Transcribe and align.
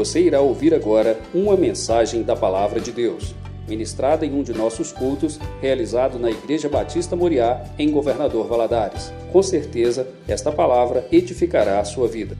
Você 0.00 0.18
irá 0.18 0.40
ouvir 0.40 0.72
agora 0.72 1.20
uma 1.34 1.54
mensagem 1.58 2.22
da 2.22 2.34
Palavra 2.34 2.80
de 2.80 2.90
Deus, 2.90 3.34
ministrada 3.68 4.24
em 4.24 4.32
um 4.32 4.42
de 4.42 4.54
nossos 4.54 4.92
cultos, 4.92 5.38
realizado 5.60 6.18
na 6.18 6.30
Igreja 6.30 6.70
Batista 6.70 7.14
Moriá, 7.14 7.62
em 7.78 7.90
Governador 7.90 8.48
Valadares. 8.48 9.12
Com 9.30 9.42
certeza, 9.42 10.08
esta 10.26 10.50
palavra 10.50 11.06
edificará 11.12 11.80
a 11.80 11.84
sua 11.84 12.08
vida. 12.08 12.34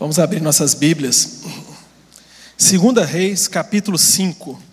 Vamos 0.00 0.18
abrir 0.18 0.42
nossas 0.42 0.74
Bíblias. 0.74 1.44
Segunda 2.58 3.04
Reis, 3.04 3.46
capítulo 3.46 3.96
5. 3.96 4.69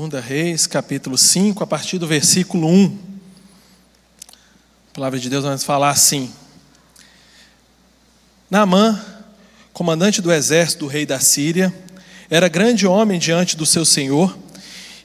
Segunda 0.00 0.18
Reis, 0.18 0.66
capítulo 0.66 1.18
5, 1.18 1.62
a 1.62 1.66
partir 1.66 1.98
do 1.98 2.06
versículo 2.06 2.66
1. 2.66 2.98
A 4.30 4.94
palavra 4.94 5.18
de 5.18 5.28
Deus 5.28 5.44
vai 5.44 5.58
falar 5.58 5.90
assim: 5.90 6.32
Naamã, 8.50 8.98
comandante 9.74 10.22
do 10.22 10.32
exército 10.32 10.86
do 10.86 10.90
rei 10.90 11.04
da 11.04 11.20
Síria, 11.20 11.70
era 12.30 12.48
grande 12.48 12.86
homem 12.86 13.18
diante 13.18 13.58
do 13.58 13.66
seu 13.66 13.84
senhor 13.84 14.38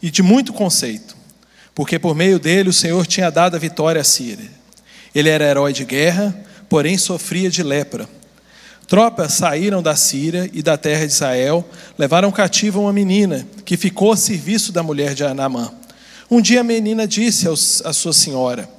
e 0.01 0.09
de 0.09 0.23
muito 0.23 0.53
conceito, 0.53 1.13
porque 1.73 1.99
por 1.99 2.15
meio 2.15 2.39
dele 2.39 2.69
o 2.69 2.73
Senhor 2.73 3.05
tinha 3.05 3.29
dado 3.29 3.55
a 3.55 3.59
vitória 3.59 3.99
à 3.99 4.05
Síria. 4.05 4.49
Ele 5.13 5.27
era 5.27 5.43
herói 5.43 5.73
de 5.73 5.83
guerra, 5.83 6.33
porém 6.69 6.97
sofria 6.97 7.49
de 7.49 7.61
lepra. 7.61 8.07
Tropas 8.87 9.33
saíram 9.33 9.81
da 9.81 9.95
Síria 9.95 10.49
e 10.53 10.61
da 10.61 10.77
terra 10.77 11.05
de 11.05 11.11
Israel, 11.11 11.67
levaram 11.97 12.31
cativa 12.31 12.79
uma 12.79 12.93
menina, 12.93 13.47
que 13.65 13.77
ficou 13.77 14.11
a 14.11 14.17
serviço 14.17 14.71
da 14.71 14.83
mulher 14.83 15.15
de 15.15 15.23
Anamã. 15.23 15.71
Um 16.29 16.39
dia 16.39 16.61
a 16.61 16.63
menina 16.63 17.07
disse 17.07 17.47
à 17.47 17.93
sua 17.93 18.13
senhora: 18.13 18.69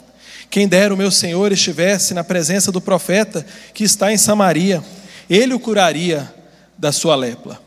Quem 0.48 0.68
dera 0.68 0.94
o 0.94 0.96
meu 0.96 1.10
senhor 1.10 1.50
estivesse 1.50 2.14
na 2.14 2.22
presença 2.22 2.70
do 2.70 2.80
profeta 2.80 3.44
que 3.74 3.82
está 3.82 4.12
em 4.12 4.16
Samaria, 4.16 4.82
ele 5.28 5.54
o 5.54 5.60
curaria 5.60 6.32
da 6.78 6.92
sua 6.92 7.16
lepra. 7.16 7.58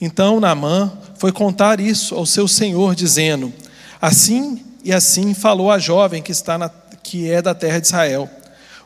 Então 0.00 0.40
Naamã 0.40 0.92
foi 1.16 1.32
contar 1.32 1.80
isso 1.80 2.14
ao 2.14 2.26
seu 2.26 2.46
senhor, 2.46 2.94
dizendo: 2.94 3.52
Assim 4.00 4.62
e 4.84 4.92
assim 4.92 5.32
falou 5.32 5.70
a 5.70 5.78
jovem 5.78 6.22
que 6.22 6.32
está 6.32 6.58
na, 6.58 6.70
que 7.02 7.30
é 7.30 7.40
da 7.40 7.54
terra 7.54 7.78
de 7.78 7.86
Israel. 7.86 8.28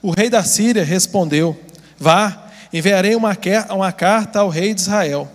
O 0.01 0.11
rei 0.11 0.31
da 0.31 0.45
Síria 0.45 0.85
respondeu: 0.85 1.59
Vá 1.99 2.46
enviarei 2.73 3.15
uma, 3.15 3.37
uma 3.71 3.93
carta 3.93 4.41
ao 4.41 4.49
rei 4.49 4.75
de 4.75 4.81
Israel. 4.81 5.31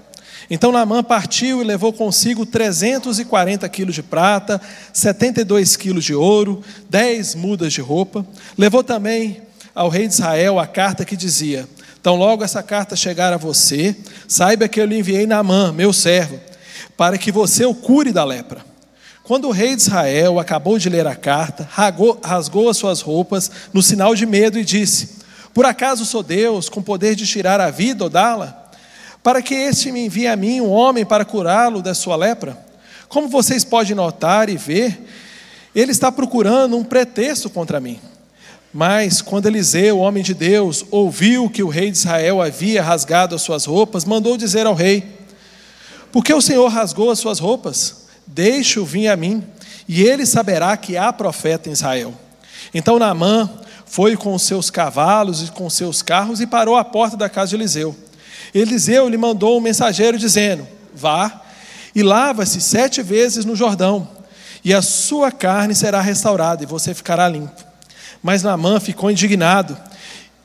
Então 0.49 0.71
Naamã 0.71 1.01
partiu 1.01 1.61
e 1.61 1.63
levou 1.63 1.93
consigo 1.93 2.45
340 2.45 3.67
quilos 3.69 3.95
de 3.95 4.03
prata, 4.03 4.59
72 4.91 5.77
quilos 5.77 6.03
de 6.03 6.13
ouro, 6.13 6.61
10 6.89 7.35
mudas 7.35 7.71
de 7.71 7.79
roupa. 7.79 8.25
Levou 8.57 8.83
também 8.83 9.41
ao 9.73 9.87
rei 9.87 10.07
de 10.07 10.13
Israel 10.13 10.59
a 10.59 10.67
carta 10.67 11.05
que 11.05 11.15
dizia: 11.15 11.67
Então 11.99 12.15
logo 12.15 12.43
essa 12.43 12.61
carta 12.61 12.97
chegar 12.97 13.31
a 13.31 13.37
você, 13.37 13.95
saiba 14.27 14.67
que 14.67 14.81
eu 14.81 14.85
lhe 14.85 14.99
enviei 14.99 15.25
Naamã, 15.25 15.71
meu 15.71 15.93
servo, 15.93 16.37
para 16.97 17.17
que 17.17 17.31
você 17.31 17.63
o 17.63 17.73
cure 17.73 18.11
da 18.11 18.25
lepra. 18.25 18.65
Quando 19.23 19.47
o 19.47 19.51
rei 19.51 19.75
de 19.75 19.83
Israel 19.83 20.37
acabou 20.37 20.77
de 20.77 20.89
ler 20.89 21.07
a 21.07 21.15
carta, 21.15 21.65
rasgou, 21.71 22.19
rasgou 22.21 22.69
as 22.69 22.75
suas 22.75 22.99
roupas 22.99 23.49
no 23.71 23.81
sinal 23.81 24.13
de 24.13 24.25
medo 24.25 24.59
e 24.59 24.65
disse: 24.65 25.20
por 25.53 25.65
acaso 25.65 26.05
sou 26.05 26.23
Deus 26.23 26.69
com 26.69 26.81
poder 26.81 27.15
de 27.15 27.25
tirar 27.25 27.59
a 27.59 27.69
vida 27.69 28.03
ou 28.03 28.09
dá-la? 28.09 28.71
Para 29.21 29.41
que 29.41 29.53
este 29.53 29.91
me 29.91 30.05
envie 30.05 30.27
a 30.27 30.35
mim 30.35 30.61
um 30.61 30.69
homem 30.69 31.05
para 31.05 31.25
curá-lo 31.25 31.81
da 31.81 31.93
sua 31.93 32.15
lepra? 32.15 32.57
Como 33.07 33.27
vocês 33.27 33.63
podem 33.63 33.93
notar 33.93 34.49
e 34.49 34.57
ver, 34.57 35.05
ele 35.75 35.91
está 35.91 36.11
procurando 36.11 36.77
um 36.77 36.83
pretexto 36.83 37.49
contra 37.49 37.79
mim. 37.79 37.99
Mas 38.73 39.21
quando 39.21 39.47
Eliseu, 39.47 39.99
homem 39.99 40.23
de 40.23 40.33
Deus, 40.33 40.85
ouviu 40.89 41.49
que 41.49 41.61
o 41.61 41.67
rei 41.67 41.91
de 41.91 41.97
Israel 41.97 42.41
havia 42.41 42.81
rasgado 42.81 43.35
as 43.35 43.41
suas 43.41 43.65
roupas, 43.65 44.05
mandou 44.05 44.37
dizer 44.37 44.65
ao 44.65 44.73
rei: 44.73 45.03
Por 46.11 46.23
que 46.23 46.33
o 46.33 46.41
Senhor 46.41 46.67
rasgou 46.69 47.11
as 47.11 47.19
suas 47.19 47.37
roupas? 47.37 48.05
Deixe-o 48.25 48.85
vir 48.85 49.09
a 49.09 49.17
mim, 49.17 49.43
e 49.87 50.01
ele 50.01 50.25
saberá 50.25 50.75
que 50.77 50.95
há 50.95 51.11
profeta 51.11 51.67
em 51.67 51.73
Israel. 51.73 52.13
Então 52.73 52.97
Naamã 52.97 53.49
foi 53.91 54.15
com 54.15 54.39
seus 54.39 54.71
cavalos 54.71 55.43
e 55.43 55.51
com 55.51 55.69
seus 55.69 56.01
carros 56.01 56.39
e 56.39 56.47
parou 56.47 56.77
à 56.77 56.83
porta 56.83 57.17
da 57.17 57.27
casa 57.27 57.49
de 57.49 57.55
Eliseu. 57.55 57.93
Eliseu 58.55 59.09
lhe 59.09 59.17
mandou 59.17 59.57
um 59.57 59.59
mensageiro 59.59 60.17
dizendo: 60.17 60.65
Vá 60.95 61.41
e 61.93 62.01
lava-se 62.01 62.61
sete 62.61 63.01
vezes 63.01 63.43
no 63.43 63.53
Jordão, 63.53 64.07
e 64.63 64.73
a 64.73 64.81
sua 64.81 65.29
carne 65.29 65.75
será 65.75 65.99
restaurada, 65.99 66.63
e 66.63 66.65
você 66.65 66.93
ficará 66.93 67.27
limpo. 67.27 67.65
Mas 68.23 68.43
Naamã 68.43 68.79
ficou 68.79 69.11
indignado 69.11 69.77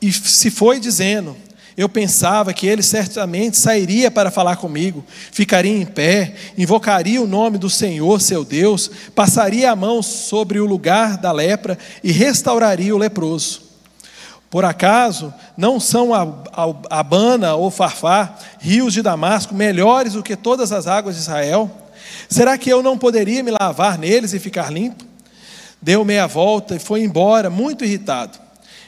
e 0.01 0.11
se 0.11 0.51
foi 0.51 0.77
dizendo: 0.77 1.33
eu 1.77 1.87
pensava 1.87 2.51
que 2.53 2.65
ele 2.65 2.81
certamente 2.81 3.55
sairia 3.55 4.09
para 4.09 4.31
falar 4.31 4.55
comigo, 4.55 5.05
ficaria 5.31 5.71
em 5.71 5.85
pé, 5.85 6.33
invocaria 6.57 7.21
o 7.21 7.27
nome 7.27 7.59
do 7.59 7.69
Senhor, 7.69 8.19
seu 8.19 8.43
Deus, 8.43 8.89
passaria 9.13 9.71
a 9.71 9.75
mão 9.75 10.01
sobre 10.01 10.59
o 10.59 10.65
lugar 10.65 11.17
da 11.17 11.31
lepra 11.31 11.77
e 12.03 12.11
restauraria 12.11 12.95
o 12.95 12.97
leproso. 12.97 13.61
Por 14.49 14.65
acaso 14.65 15.31
não 15.55 15.79
são 15.79 16.11
Abana 16.89 17.53
ou 17.53 17.69
Farfá, 17.69 18.35
rios 18.59 18.93
de 18.93 19.03
Damasco, 19.03 19.53
melhores 19.53 20.13
do 20.13 20.23
que 20.23 20.35
todas 20.35 20.71
as 20.71 20.87
águas 20.87 21.15
de 21.15 21.21
Israel? 21.21 21.69
Será 22.27 22.57
que 22.57 22.71
eu 22.71 22.81
não 22.81 22.97
poderia 22.97 23.43
me 23.43 23.51
lavar 23.51 23.99
neles 23.99 24.33
e 24.33 24.39
ficar 24.39 24.71
limpo? 24.71 25.05
Deu 25.79 26.03
meia 26.03 26.25
volta 26.25 26.75
e 26.75 26.79
foi 26.79 27.03
embora, 27.03 27.51
muito 27.51 27.85
irritado. 27.85 28.39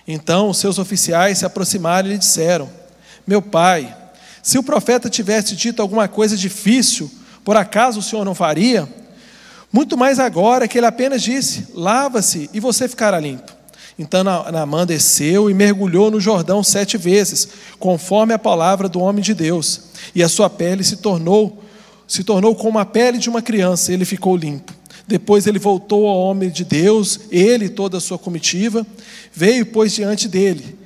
Então 0.07 0.49
os 0.49 0.57
seus 0.57 0.79
oficiais 0.79 1.37
se 1.37 1.45
aproximaram 1.45 2.07
e 2.07 2.13
lhe 2.13 2.17
disseram: 2.17 2.78
meu 3.29 3.43
pai, 3.43 3.95
se 4.41 4.57
o 4.57 4.63
profeta 4.63 5.07
tivesse 5.07 5.55
dito 5.55 5.83
alguma 5.83 6.07
coisa 6.07 6.35
difícil, 6.35 7.11
por 7.43 7.55
acaso 7.55 7.99
o 7.99 8.01
senhor 8.01 8.25
não 8.25 8.33
faria? 8.33 8.89
Muito 9.71 9.95
mais 9.95 10.17
agora 10.17 10.67
que 10.67 10.79
ele 10.79 10.87
apenas 10.87 11.21
disse: 11.21 11.67
lava-se 11.75 12.49
e 12.51 12.59
você 12.59 12.87
ficará 12.87 13.19
limpo. 13.19 13.53
Então 13.99 14.23
Naamã 14.23 14.83
desceu 14.83 15.47
e 15.47 15.53
mergulhou 15.53 16.09
no 16.09 16.19
Jordão 16.19 16.63
sete 16.63 16.97
vezes, 16.97 17.47
conforme 17.77 18.33
a 18.33 18.39
palavra 18.39 18.89
do 18.89 18.99
homem 18.99 19.21
de 19.21 19.35
Deus, 19.35 19.81
e 20.15 20.23
a 20.23 20.29
sua 20.29 20.49
pele 20.49 20.83
se 20.83 20.97
tornou 20.97 21.63
se 22.07 22.23
tornou 22.23 22.55
como 22.55 22.79
a 22.79 22.85
pele 22.85 23.19
de 23.19 23.29
uma 23.29 23.43
criança, 23.43 23.93
ele 23.93 24.03
ficou 24.03 24.35
limpo. 24.35 24.73
Depois 25.07 25.45
ele 25.45 25.59
voltou 25.59 26.07
ao 26.07 26.17
homem 26.17 26.49
de 26.49 26.65
Deus, 26.65 27.19
ele 27.29 27.65
e 27.65 27.69
toda 27.69 27.97
a 27.97 28.01
sua 28.01 28.17
comitiva, 28.17 28.83
veio 29.31 29.67
pois 29.67 29.93
diante 29.93 30.27
dele, 30.27 30.78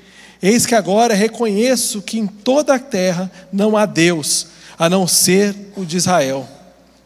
Eis 0.43 0.65
que 0.65 0.75
agora 0.75 1.13
reconheço 1.13 2.01
que 2.01 2.19
em 2.19 2.27
toda 2.27 2.75
a 2.75 2.79
terra 2.79 3.31
não 3.49 3.77
há 3.77 3.85
Deus, 3.85 4.47
a 4.77 4.89
não 4.89 5.07
ser 5.07 5.55
o 5.73 5.85
de 5.85 5.95
Israel. 5.95 6.45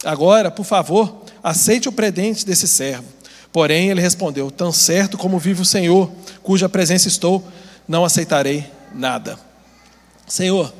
Agora, 0.03 0.49
por 0.49 0.65
favor, 0.65 1.21
aceite 1.43 1.87
o 1.87 1.91
predente 1.91 2.43
desse 2.43 2.67
servo. 2.67 3.05
Porém, 3.53 3.91
ele 3.91 4.01
respondeu: 4.01 4.49
Tão 4.49 4.71
certo 4.71 5.19
como 5.19 5.37
vive 5.37 5.61
o 5.61 5.65
Senhor, 5.65 6.09
cuja 6.41 6.67
presença 6.67 7.07
estou, 7.07 7.45
não 7.87 8.03
aceitarei 8.03 8.65
nada. 8.91 9.37
Senhor, 10.27 10.73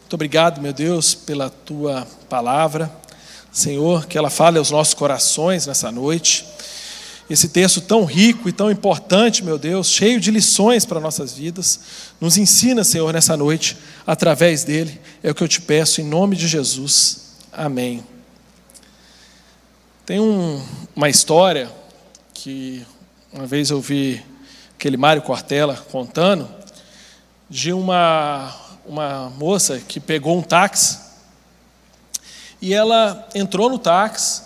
muito 0.00 0.14
obrigado, 0.14 0.58
meu 0.58 0.72
Deus, 0.72 1.14
pela 1.14 1.50
tua 1.50 2.08
palavra. 2.30 2.90
Senhor, 3.52 4.06
que 4.06 4.16
ela 4.16 4.30
fale 4.30 4.56
aos 4.56 4.70
nossos 4.70 4.94
corações 4.94 5.66
nessa 5.66 5.92
noite 5.92 6.46
esse 7.30 7.48
texto 7.48 7.80
tão 7.80 8.04
rico 8.04 8.48
e 8.48 8.52
tão 8.52 8.68
importante, 8.72 9.44
meu 9.44 9.56
Deus, 9.56 9.88
cheio 9.88 10.18
de 10.18 10.32
lições 10.32 10.84
para 10.84 10.98
nossas 10.98 11.32
vidas. 11.32 11.78
Nos 12.20 12.36
ensina, 12.36 12.82
Senhor, 12.82 13.12
nessa 13.12 13.36
noite, 13.36 13.76
através 14.04 14.64
dele. 14.64 15.00
É 15.22 15.30
o 15.30 15.34
que 15.34 15.44
eu 15.44 15.48
te 15.48 15.60
peço, 15.60 16.00
em 16.00 16.04
nome 16.04 16.34
de 16.34 16.48
Jesus. 16.48 17.36
Amém. 17.52 18.02
Tem 20.04 20.18
um, 20.18 20.60
uma 20.96 21.08
história 21.08 21.70
que 22.34 22.84
uma 23.32 23.46
vez 23.46 23.70
eu 23.70 23.80
vi 23.80 24.20
aquele 24.74 24.96
Mário 24.96 25.22
Cortella 25.22 25.76
contando, 25.92 26.48
de 27.48 27.72
uma, 27.72 28.52
uma 28.84 29.30
moça 29.30 29.78
que 29.78 30.00
pegou 30.00 30.36
um 30.36 30.42
táxi 30.42 30.98
e 32.60 32.74
ela 32.74 33.28
entrou 33.34 33.70
no 33.70 33.78
táxi 33.78 34.42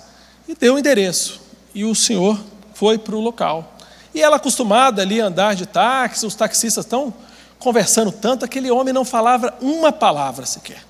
e 0.47 0.55
deu 0.55 0.75
o 0.75 0.79
endereço. 0.79 1.41
E 1.75 1.85
o 1.85 1.95
senhor 1.95 2.39
foi 2.75 2.99
para 2.99 3.17
o 3.17 3.21
local. 3.21 3.73
E 4.15 4.23
ela 4.23 4.37
acostumada 4.37 5.03
ali 5.03 5.21
a 5.21 5.27
andar 5.27 5.55
de 5.55 5.67
táxi, 5.67 6.27
os 6.27 6.35
taxistas 6.35 6.85
estão 6.85 7.13
conversando 7.59 8.13
tanto, 8.13 8.45
aquele 8.45 8.71
homem 8.71 8.93
não 8.93 9.05
falava 9.05 9.55
uma 9.61 9.91
palavra 9.91 10.45
sequer. 10.45 10.83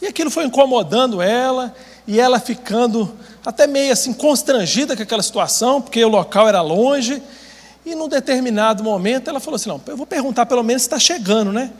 E 0.00 0.06
aquilo 0.06 0.30
foi 0.30 0.44
incomodando 0.44 1.22
ela, 1.22 1.74
e 2.06 2.18
ela 2.18 2.40
ficando 2.40 3.14
até 3.44 3.66
meio 3.66 3.92
assim 3.92 4.12
constrangida 4.12 4.96
com 4.96 5.02
aquela 5.02 5.22
situação, 5.22 5.80
porque 5.80 6.04
o 6.04 6.08
local 6.08 6.48
era 6.48 6.60
longe. 6.60 7.22
E 7.84 7.94
num 7.94 8.08
determinado 8.08 8.82
momento 8.82 9.28
ela 9.28 9.38
falou 9.38 9.56
assim: 9.56 9.68
Não, 9.68 9.80
eu 9.86 9.96
vou 9.96 10.06
perguntar 10.06 10.46
pelo 10.46 10.62
menos 10.62 10.82
se 10.82 10.86
está 10.86 10.98
chegando, 10.98 11.52
né? 11.52 11.70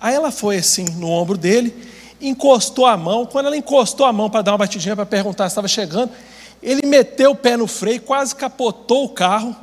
Aí 0.00 0.14
ela 0.14 0.30
foi 0.30 0.58
assim 0.58 0.84
no 0.84 1.08
ombro 1.08 1.36
dele, 1.36 1.74
encostou 2.20 2.86
a 2.86 2.96
mão. 2.96 3.26
Quando 3.26 3.46
ela 3.46 3.56
encostou 3.56 4.06
a 4.06 4.12
mão 4.12 4.30
para 4.30 4.42
dar 4.42 4.52
uma 4.52 4.58
batidinha 4.58 4.94
para 4.94 5.06
perguntar 5.06 5.48
se 5.48 5.52
estava 5.52 5.68
chegando, 5.68 6.10
ele 6.62 6.86
meteu 6.86 7.32
o 7.32 7.36
pé 7.36 7.56
no 7.56 7.66
freio, 7.66 8.00
quase 8.00 8.34
capotou 8.34 9.04
o 9.04 9.08
carro. 9.08 9.56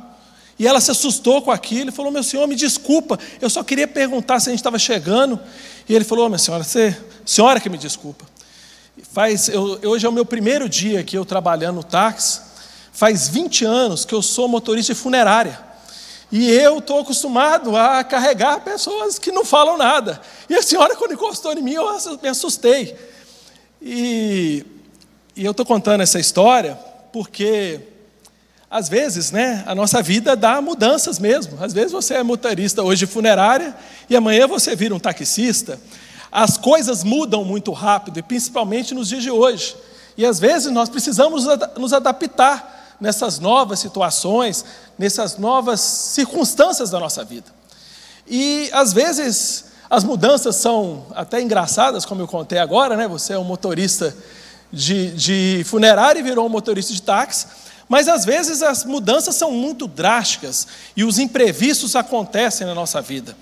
E 0.58 0.66
ela 0.66 0.78
se 0.78 0.90
assustou 0.90 1.40
com 1.40 1.50
aquilo 1.50 1.88
e 1.88 1.92
falou: 1.92 2.12
Meu 2.12 2.22
senhor, 2.22 2.46
me 2.46 2.54
desculpa, 2.54 3.18
eu 3.40 3.48
só 3.48 3.64
queria 3.64 3.88
perguntar 3.88 4.38
se 4.40 4.50
a 4.50 4.52
gente 4.52 4.60
estava 4.60 4.78
chegando. 4.78 5.40
E 5.88 5.94
ele 5.94 6.04
falou: 6.04 6.26
oh, 6.26 6.28
Minha 6.28 6.38
senhora, 6.38 6.62
você, 6.62 6.94
senhora 7.24 7.58
que 7.58 7.70
me 7.70 7.78
desculpa. 7.78 8.26
Faz, 9.10 9.48
eu, 9.48 9.80
hoje 9.84 10.04
é 10.04 10.08
o 10.08 10.12
meu 10.12 10.26
primeiro 10.26 10.68
dia 10.68 11.02
que 11.02 11.16
eu 11.16 11.24
trabalhando 11.24 11.76
no 11.76 11.82
táxi. 11.82 12.42
Faz 12.92 13.28
20 13.28 13.64
anos 13.64 14.04
que 14.04 14.14
eu 14.14 14.20
sou 14.20 14.46
motorista 14.46 14.92
de 14.92 15.00
funerária. 15.00 15.58
E 16.30 16.50
eu 16.50 16.78
estou 16.78 17.00
acostumado 17.00 17.74
a 17.74 18.04
carregar 18.04 18.60
pessoas 18.60 19.18
que 19.18 19.32
não 19.32 19.44
falam 19.46 19.78
nada. 19.78 20.20
E 20.48 20.54
a 20.54 20.62
senhora, 20.62 20.94
quando 20.94 21.14
encostou 21.14 21.54
em 21.54 21.62
mim, 21.62 21.72
eu 21.72 21.86
me 22.22 22.28
assustei. 22.28 22.94
E, 23.80 24.66
e 25.34 25.44
eu 25.44 25.52
estou 25.52 25.64
contando 25.64 26.02
essa 26.02 26.20
história 26.20 26.89
porque 27.12 27.80
às 28.70 28.88
vezes, 28.88 29.32
né, 29.32 29.64
a 29.66 29.74
nossa 29.74 30.00
vida 30.00 30.36
dá 30.36 30.60
mudanças 30.60 31.18
mesmo. 31.18 31.58
Às 31.62 31.72
vezes 31.72 31.90
você 31.90 32.14
é 32.14 32.22
motorista 32.22 32.82
hoje 32.82 33.04
funerária 33.04 33.74
e 34.08 34.14
amanhã 34.14 34.46
você 34.46 34.76
vira 34.76 34.94
um 34.94 35.00
taxista. 35.00 35.80
As 36.30 36.56
coisas 36.56 37.02
mudam 37.02 37.44
muito 37.44 37.72
rápido, 37.72 38.20
e 38.20 38.22
principalmente 38.22 38.94
nos 38.94 39.08
dias 39.08 39.24
de 39.24 39.30
hoje. 39.30 39.76
E 40.16 40.24
às 40.24 40.38
vezes 40.38 40.70
nós 40.70 40.88
precisamos 40.88 41.46
nos 41.76 41.92
adaptar 41.92 42.96
nessas 43.00 43.40
novas 43.40 43.80
situações, 43.80 44.64
nessas 44.96 45.36
novas 45.36 45.80
circunstâncias 45.80 46.90
da 46.90 47.00
nossa 47.00 47.24
vida. 47.24 47.46
E 48.28 48.70
às 48.72 48.92
vezes 48.92 49.64
as 49.88 50.04
mudanças 50.04 50.54
são 50.54 51.06
até 51.16 51.42
engraçadas, 51.42 52.04
como 52.04 52.22
eu 52.22 52.28
contei 52.28 52.58
agora, 52.58 52.96
né? 52.96 53.08
Você 53.08 53.32
é 53.32 53.38
um 53.38 53.42
motorista 53.42 54.14
de, 54.72 55.10
de 55.10 55.62
funerária 55.64 56.20
e 56.20 56.22
virou 56.22 56.46
um 56.46 56.50
motorista 56.50 56.92
de 56.92 57.02
táxi. 57.02 57.46
Mas 57.88 58.06
às 58.06 58.24
vezes 58.24 58.62
as 58.62 58.84
mudanças 58.84 59.34
são 59.34 59.50
muito 59.50 59.88
drásticas 59.88 60.66
e 60.96 61.02
os 61.02 61.18
imprevistos 61.18 61.96
acontecem 61.96 62.66
na 62.66 62.74
nossa 62.74 63.02
vida. 63.02 63.36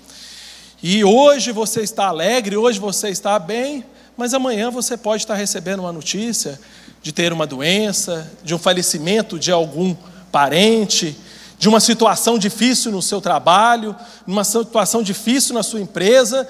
E 0.81 1.03
hoje 1.03 1.51
você 1.51 1.81
está 1.81 2.07
alegre, 2.07 2.57
hoje 2.57 2.79
você 2.79 3.09
está 3.09 3.37
bem, 3.37 3.85
mas 4.17 4.33
amanhã 4.33 4.71
você 4.71 4.97
pode 4.97 5.23
estar 5.23 5.35
recebendo 5.35 5.81
uma 5.81 5.91
notícia 5.91 6.59
de 7.01 7.11
ter 7.11 7.31
uma 7.31 7.45
doença, 7.45 8.31
de 8.43 8.55
um 8.55 8.57
falecimento 8.57 9.37
de 9.37 9.51
algum 9.51 9.95
parente, 10.31 11.17
de 11.59 11.67
uma 11.67 11.79
situação 11.79 12.39
difícil 12.39 12.91
no 12.91 13.01
seu 13.01 13.19
trabalho, 13.19 13.95
uma 14.25 14.43
situação 14.43 15.03
difícil 15.03 15.53
na 15.53 15.61
sua 15.61 15.81
empresa, 15.81 16.47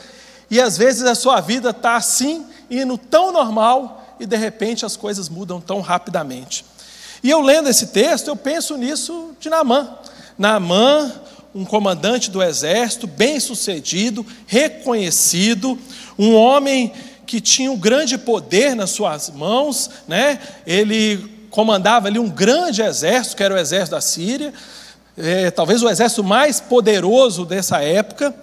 e 0.50 0.62
às 0.62 0.78
vezes 0.78 1.04
a 1.04 1.16
sua 1.16 1.42
vida 1.42 1.72
está 1.72 1.96
assim, 1.96 2.46
indo 2.70 2.98
tão 2.98 3.32
normal, 3.32 3.99
e 4.20 4.26
de 4.26 4.36
repente 4.36 4.86
as 4.86 4.96
coisas 4.96 5.30
mudam 5.30 5.62
tão 5.62 5.82
rapidamente. 5.82 6.66
E 7.24 7.30
eu 7.30 7.42
lendo 7.42 7.70
esse 7.70 7.88
texto, 7.88 8.28
eu 8.28 8.36
penso 8.36 8.78
nisso 8.78 9.32
de 9.40 9.50
Naamã. 9.50 9.98
Naamã, 10.38 11.12
um 11.54 11.66
comandante 11.66 12.30
do 12.32 12.42
exército, 12.42 13.08
bem-sucedido, 13.08 14.26
reconhecido, 14.46 15.78
um 16.18 16.34
homem 16.36 16.94
que 17.26 17.42
tinha 17.42 17.72
um 17.72 17.78
grande 17.78 18.18
poder 18.18 18.76
nas 18.76 18.92
suas 18.92 19.30
mãos, 19.30 19.90
né? 20.08 20.40
Ele 20.66 21.48
comandava 21.50 22.08
ali 22.08 22.20
um 22.20 22.30
grande 22.30 22.82
exército, 22.82 23.36
que 23.36 23.44
era 23.44 23.54
o 23.54 23.58
exército 23.58 23.92
da 23.92 24.02
Síria, 24.02 24.54
é, 25.18 25.52
talvez 25.52 25.84
o 25.84 25.90
exército 25.90 26.24
mais 26.24 26.60
poderoso 26.60 27.46
dessa 27.46 27.82
época, 27.82 28.34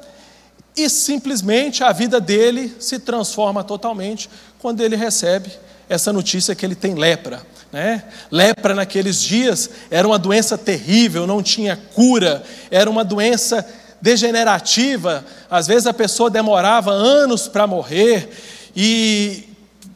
e 0.76 0.90
simplesmente 0.90 1.82
a 1.82 1.92
vida 1.92 2.20
dele 2.20 2.76
se 2.78 2.98
transforma 2.98 3.64
totalmente 3.64 4.28
quando 4.58 4.82
ele 4.82 4.94
recebe 4.94 5.50
essa 5.88 6.12
notícia 6.12 6.54
que 6.54 6.64
ele 6.64 6.74
tem 6.74 6.94
lepra. 6.94 7.42
Né? 7.72 8.04
Lepra 8.30 8.74
naqueles 8.74 9.20
dias 9.20 9.68
era 9.90 10.06
uma 10.06 10.18
doença 10.18 10.56
terrível, 10.56 11.26
não 11.26 11.42
tinha 11.42 11.76
cura, 11.94 12.42
era 12.70 12.88
uma 12.88 13.04
doença 13.04 13.66
degenerativa. 14.00 15.24
Às 15.50 15.66
vezes 15.66 15.86
a 15.86 15.92
pessoa 15.94 16.30
demorava 16.30 16.90
anos 16.90 17.48
para 17.48 17.66
morrer 17.66 18.30
e 18.74 19.44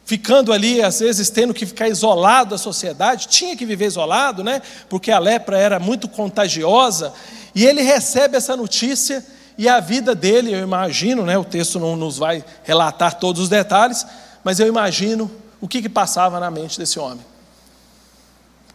ficando 0.05 0.51
ali, 0.51 0.81
às 0.81 0.99
vezes 0.99 1.29
tendo 1.29 1.53
que 1.53 1.65
ficar 1.65 1.87
isolado 1.87 2.49
da 2.49 2.57
sociedade, 2.57 3.29
tinha 3.29 3.55
que 3.55 3.65
viver 3.65 3.85
isolado, 3.85 4.43
né? 4.43 4.61
Porque 4.89 5.09
a 5.09 5.19
lepra 5.19 5.57
era 5.57 5.79
muito 5.79 6.09
contagiosa. 6.09 7.13
E 7.55 7.65
ele 7.65 7.81
recebe 7.81 8.35
essa 8.35 8.57
notícia 8.57 9.25
e 9.57 9.69
a 9.69 9.79
vida 9.79 10.13
dele, 10.13 10.53
eu 10.53 10.59
imagino, 10.59 11.23
né? 11.25 11.37
O 11.37 11.45
texto 11.45 11.79
não 11.79 11.95
nos 11.95 12.17
vai 12.17 12.43
relatar 12.63 13.19
todos 13.19 13.43
os 13.43 13.49
detalhes, 13.49 14.05
mas 14.43 14.59
eu 14.59 14.67
imagino 14.67 15.31
o 15.61 15.67
que, 15.67 15.81
que 15.81 15.89
passava 15.89 16.39
na 16.39 16.51
mente 16.51 16.77
desse 16.77 16.99
homem 16.99 17.31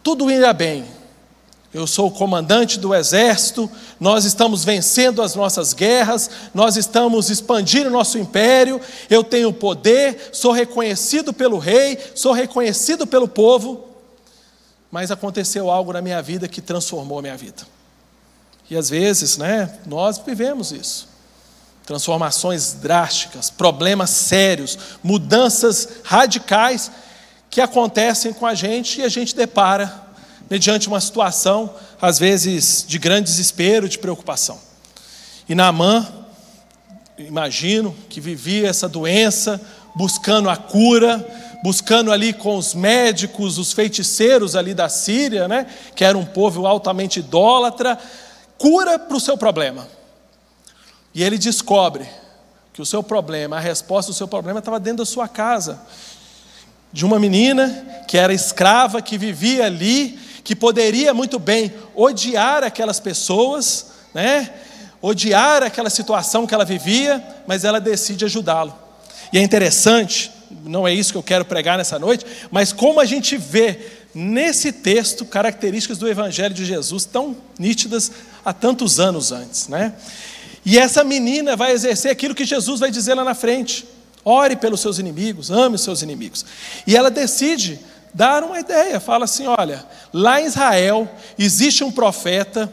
tudo 0.07 0.31
ia 0.31 0.53
bem. 0.53 0.85
Eu 1.73 1.85
sou 1.85 2.07
o 2.07 2.11
comandante 2.11 2.79
do 2.79 2.95
exército, 2.95 3.69
nós 3.99 4.23
estamos 4.23 4.63
vencendo 4.63 5.21
as 5.21 5.35
nossas 5.35 5.73
guerras, 5.73 6.29
nós 6.53 6.77
estamos 6.77 7.29
expandindo 7.29 7.89
nosso 7.89 8.17
império, 8.17 8.79
eu 9.09 9.21
tenho 9.21 9.51
poder, 9.51 10.29
sou 10.31 10.53
reconhecido 10.53 11.33
pelo 11.33 11.57
rei, 11.57 11.99
sou 12.15 12.31
reconhecido 12.31 13.05
pelo 13.05 13.27
povo, 13.27 13.85
mas 14.89 15.11
aconteceu 15.11 15.69
algo 15.69 15.91
na 15.91 16.01
minha 16.01 16.21
vida 16.21 16.47
que 16.47 16.61
transformou 16.61 17.19
a 17.19 17.21
minha 17.21 17.35
vida. 17.35 17.63
E 18.69 18.77
às 18.77 18.89
vezes, 18.89 19.37
né, 19.37 19.77
nós 19.85 20.19
vivemos 20.19 20.71
isso. 20.71 21.09
Transformações 21.87 22.73
drásticas, 22.73 23.49
problemas 23.49 24.09
sérios, 24.09 24.77
mudanças 25.01 25.87
radicais 26.03 26.91
que 27.49 27.61
acontecem 27.61 28.33
com 28.33 28.45
a 28.45 28.53
gente 28.53 28.99
e 28.99 29.03
a 29.05 29.09
gente 29.09 29.33
depara 29.33 30.03
mediante 30.49 30.89
uma 30.89 30.99
situação, 30.99 31.73
às 32.01 32.19
vezes, 32.19 32.83
de 32.85 32.99
grande 32.99 33.29
desespero, 33.29 33.87
de 33.87 33.97
preocupação. 33.97 34.59
E 35.47 35.55
Naamã, 35.55 36.05
imagino 37.17 37.95
que 38.09 38.19
vivia 38.19 38.67
essa 38.67 38.89
doença, 38.89 39.61
buscando 39.95 40.49
a 40.49 40.57
cura, 40.57 41.25
buscando 41.63 42.11
ali 42.11 42.33
com 42.33 42.57
os 42.57 42.73
médicos, 42.73 43.57
os 43.57 43.71
feiticeiros 43.71 44.57
ali 44.57 44.73
da 44.73 44.89
Síria, 44.89 45.47
né, 45.47 45.65
que 45.95 46.03
era 46.03 46.17
um 46.17 46.25
povo 46.25 46.67
altamente 46.67 47.19
idólatra, 47.19 47.97
cura 48.57 48.99
para 48.99 49.15
o 49.15 49.21
seu 49.21 49.37
problema. 49.37 49.95
E 51.17 51.23
ele 51.23 51.39
descobre 51.39 52.07
que 52.71 52.79
o 52.79 52.85
seu 52.85 53.01
problema, 53.01 53.57
a 53.57 53.59
resposta 53.59 54.11
do 54.11 54.15
seu 54.15 54.27
problema 54.27 54.59
estava 54.59 54.79
dentro 54.79 54.99
da 54.99 55.05
sua 55.05 55.27
casa 55.27 55.81
de 56.93 57.03
uma 57.03 57.19
menina 57.19 58.03
que 58.07 58.19
era 58.19 58.31
escrava, 58.31 59.01
que 59.01 59.17
vivia 59.17 59.65
ali, 59.65 60.19
que 60.43 60.55
poderia 60.55 61.15
muito 61.15 61.39
bem 61.39 61.73
odiar 61.95 62.63
aquelas 62.63 62.99
pessoas, 62.99 63.87
né? 64.13 64.47
odiar 65.01 65.63
aquela 65.63 65.89
situação 65.89 66.45
que 66.45 66.53
ela 66.53 66.63
vivia, 66.63 67.25
mas 67.47 67.63
ela 67.63 67.81
decide 67.81 68.23
ajudá-lo. 68.23 68.75
E 69.33 69.39
é 69.39 69.41
interessante, 69.41 70.31
não 70.65 70.87
é 70.87 70.93
isso 70.93 71.13
que 71.13 71.17
eu 71.17 71.23
quero 71.23 71.45
pregar 71.45 71.79
nessa 71.79 71.97
noite, 71.97 72.27
mas 72.51 72.71
como 72.71 72.99
a 72.99 73.05
gente 73.05 73.37
vê 73.37 73.79
nesse 74.13 74.71
texto 74.71 75.25
características 75.25 75.97
do 75.97 76.07
Evangelho 76.07 76.53
de 76.53 76.63
Jesus 76.63 77.05
tão 77.05 77.35
nítidas 77.57 78.11
há 78.45 78.53
tantos 78.53 78.99
anos 78.99 79.31
antes. 79.31 79.67
Né? 79.67 79.95
E 80.69 80.77
essa 80.77 81.01
menina 81.01 81.55
vai 81.55 81.71
exercer 81.71 82.11
aquilo 82.11 82.35
que 82.35 82.43
Jesus 82.43 82.81
vai 82.81 82.91
dizer 82.91 83.13
lá 83.13 83.23
na 83.23 83.33
frente. 83.33 83.87
Ore 84.25 84.57
pelos 84.57 84.81
seus 84.81 84.99
inimigos, 84.99 85.49
ame 85.49 85.75
os 85.75 85.81
seus 85.81 86.01
inimigos. 86.01 86.45
E 86.85 86.93
ela 86.93 87.09
decide 87.09 87.79
dar 88.13 88.43
uma 88.43 88.59
ideia, 88.59 88.99
fala 88.99 89.23
assim: 89.23 89.47
olha, 89.47 89.85
lá 90.11 90.41
em 90.41 90.45
Israel 90.45 91.09
existe 91.39 91.85
um 91.85 91.91
profeta 91.91 92.69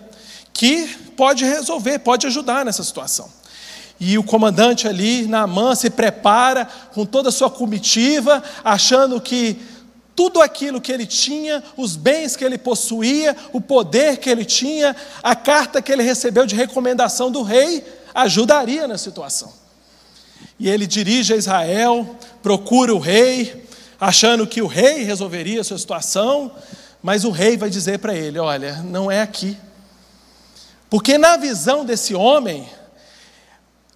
que 0.53 0.89
pode 1.17 1.45
resolver, 1.45 2.01
pode 2.01 2.27
ajudar 2.27 2.65
nessa 2.65 2.83
situação. 2.83 3.31
E 4.01 4.19
o 4.19 4.25
comandante 4.25 4.89
ali, 4.89 5.29
Naamã, 5.29 5.77
se 5.77 5.89
prepara 5.89 6.67
com 6.93 7.07
toda 7.07 7.29
a 7.29 7.33
sua 7.33 7.49
comitiva, 7.49 8.43
achando 8.65 9.21
que 9.21 9.57
tudo 10.15 10.41
aquilo 10.41 10.81
que 10.81 10.93
ele 10.93 11.07
tinha, 11.07 11.63
os 11.77 11.97
bens 11.97 12.37
que 12.37 12.45
ele 12.45 12.57
possuía, 12.57 13.37
o 13.53 13.61
poder 13.61 14.19
que 14.19 14.31
ele 14.31 14.45
tinha, 14.45 14.95
a 15.23 15.35
carta 15.35 15.83
que 15.83 15.93
ele 15.93 16.03
recebeu 16.03 16.47
de 16.47 16.55
recomendação 16.55 17.31
do 17.31 17.43
rei, 17.43 17.85
ajudaria 18.15 18.87
na 18.87 18.97
situação. 18.97 19.53
E 20.59 20.69
ele 20.69 20.87
dirige 20.87 21.35
a 21.35 21.37
Israel, 21.37 22.17
procura 22.43 22.95
o 22.95 22.99
rei, 22.99 23.67
achando 24.01 24.47
que 24.47 24.63
o 24.63 24.67
rei 24.67 25.03
resolveria 25.03 25.61
a 25.61 25.65
sua 25.65 25.79
situação, 25.79 26.53
mas 27.03 27.25
o 27.25 27.31
rei 27.31 27.57
vai 27.57 27.69
dizer 27.69 27.99
para 27.99 28.15
ele: 28.15 28.39
Olha, 28.39 28.77
não 28.83 29.11
é 29.11 29.21
aqui. 29.21 29.57
Porque 30.89 31.19
na 31.19 31.37
visão 31.37 31.85
desse 31.85 32.15
homem, 32.15 32.69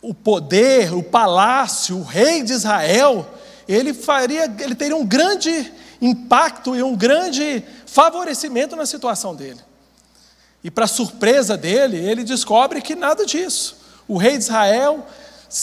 o 0.03 0.13
poder, 0.13 0.93
o 0.93 1.03
palácio, 1.03 1.97
o 1.97 2.03
rei 2.03 2.43
de 2.43 2.53
Israel, 2.53 3.29
ele 3.69 3.95
faria, 3.95 4.53
ele 4.59 4.75
teria 4.75 4.97
um 4.97 5.07
grande 5.07 5.73
impacto 6.01 6.77
e 6.77 6.83
um 6.83 6.97
grande 6.97 7.63
favorecimento 7.87 8.77
na 8.77 8.87
situação 8.87 9.35
dele. 9.35 9.61
E 10.63 10.71
para 10.71 10.87
surpresa 10.87 11.57
dele, 11.57 11.97
ele 11.97 12.25
descobre 12.25 12.81
que 12.81 12.95
nada 12.95 13.25
disso. 13.25 13.77
O 14.07 14.17
rei 14.17 14.37
de 14.37 14.45
Israel 14.45 15.07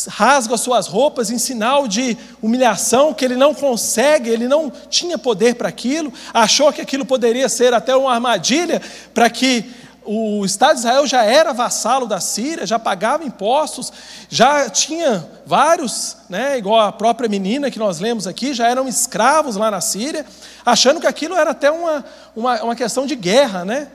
rasga 0.08 0.58
suas 0.58 0.88
roupas 0.88 1.30
em 1.30 1.38
sinal 1.38 1.88
de 1.88 2.18
humilhação, 2.42 3.14
que 3.14 3.24
ele 3.24 3.36
não 3.36 3.54
consegue, 3.54 4.30
ele 4.30 4.48
não 4.48 4.72
tinha 4.90 5.18
poder 5.18 5.56
para 5.56 5.70
aquilo, 5.70 6.12
achou 6.34 6.74
que 6.74 6.82
aquilo 6.82 7.06
poderia 7.06 7.48
ser 7.48 7.74
até 7.74 7.96
uma 7.96 8.14
armadilha 8.14 8.82
para 9.14 9.30
que 9.30 9.66
o 10.06 10.46
Estado 10.46 10.74
de 10.74 10.80
Israel 10.80 11.08
já 11.08 11.24
era 11.24 11.54
vassalo 11.54 12.06
da 12.06 12.20
Síria, 12.20 12.66
já 12.66 12.78
pagava 12.78 13.24
impostos, 13.24 13.92
já 14.30 14.70
tinha 14.70 15.28
vários, 15.46 16.18
né, 16.30 16.58
igual 16.58 16.80
a 16.80 16.92
própria 16.92 17.28
menina 17.28 17.72
que 17.72 17.80
nós 17.80 18.00
lemos 18.00 18.28
aqui, 18.28 18.54
já 18.54 18.68
eram 18.70 18.88
escravos 18.88 19.56
lá 19.56 19.72
na 19.72 19.82
Síria, 19.82 20.26
achando 20.66 21.02
que 21.02 21.08
aquilo 21.08 21.36
era 21.36 21.52
até 21.52 21.72
uma, 21.72 22.06
uma, 22.36 22.64
uma 22.64 22.76
questão 22.76 23.06
de 23.06 23.16
guerra, 23.16 23.66
né? 23.66 23.88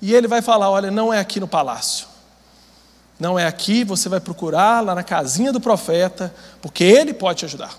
E 0.00 0.14
ele 0.14 0.26
vai 0.26 0.42
falar: 0.42 0.70
olha, 0.70 0.90
não 0.90 1.12
é 1.12 1.20
aqui 1.20 1.38
no 1.38 1.46
palácio, 1.46 2.06
não 3.20 3.38
é 3.38 3.46
aqui, 3.46 3.84
você 3.84 4.08
vai 4.08 4.20
procurar 4.20 4.80
lá 4.80 4.94
na 4.94 5.02
casinha 5.02 5.52
do 5.52 5.60
profeta, 5.60 6.34
porque 6.60 6.82
ele 6.82 7.12
pode 7.12 7.40
te 7.40 7.44
ajudar. 7.44 7.78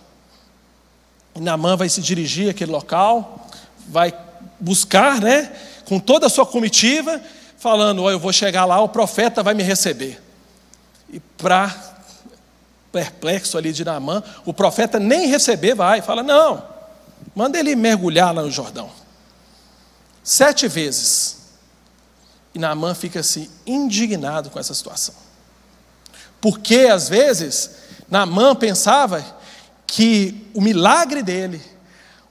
E 1.35 1.39
Naamã 1.39 1.75
vai 1.75 1.89
se 1.89 2.01
dirigir 2.01 2.49
àquele 2.49 2.71
local, 2.71 3.47
vai 3.87 4.13
buscar, 4.59 5.19
né, 5.19 5.51
com 5.85 5.99
toda 5.99 6.27
a 6.27 6.29
sua 6.29 6.45
comitiva, 6.45 7.19
falando: 7.63 8.03
oh, 8.03 8.11
eu 8.11 8.19
vou 8.19 8.33
chegar 8.33 8.65
lá, 8.65 8.81
o 8.81 8.89
profeta 8.89 9.41
vai 9.41 9.53
me 9.53 9.63
receber. 9.63 10.21
E 11.09 11.19
para 11.21 11.73
perplexo 12.91 13.57
ali 13.57 13.71
de 13.71 13.85
Naamã, 13.85 14.21
o 14.45 14.53
profeta 14.53 14.99
nem 14.99 15.27
receber 15.27 15.73
vai, 15.73 16.01
fala: 16.01 16.21
não, 16.21 16.61
manda 17.33 17.57
ele 17.57 17.73
mergulhar 17.73 18.35
lá 18.35 18.41
no 18.41 18.51
Jordão. 18.51 18.91
Sete 20.21 20.67
vezes. 20.67 21.41
E 22.53 22.59
Naamã 22.59 22.93
fica 22.93 23.21
assim, 23.21 23.49
indignado 23.65 24.49
com 24.49 24.59
essa 24.59 24.73
situação. 24.73 25.15
Porque, 26.39 26.87
às 26.91 27.09
vezes, 27.09 27.77
Naamã 28.11 28.53
pensava 28.53 29.25
que 29.87 30.49
o 30.53 30.61
milagre 30.61 31.23
dele, 31.23 31.61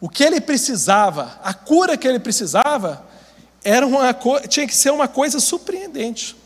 o 0.01 0.09
que 0.09 0.23
ele 0.23 0.41
precisava, 0.41 1.41
a 1.43 1.53
cura 1.53 1.97
que 1.97 2.07
ele 2.07 2.21
precisava, 2.21 3.05
era 3.65 3.87
uma, 3.87 4.13
tinha 4.49 4.67
que 4.67 4.75
ser 4.75 4.91
uma 4.91 5.09
coisa 5.09 5.39
surpreendente. 5.39 6.37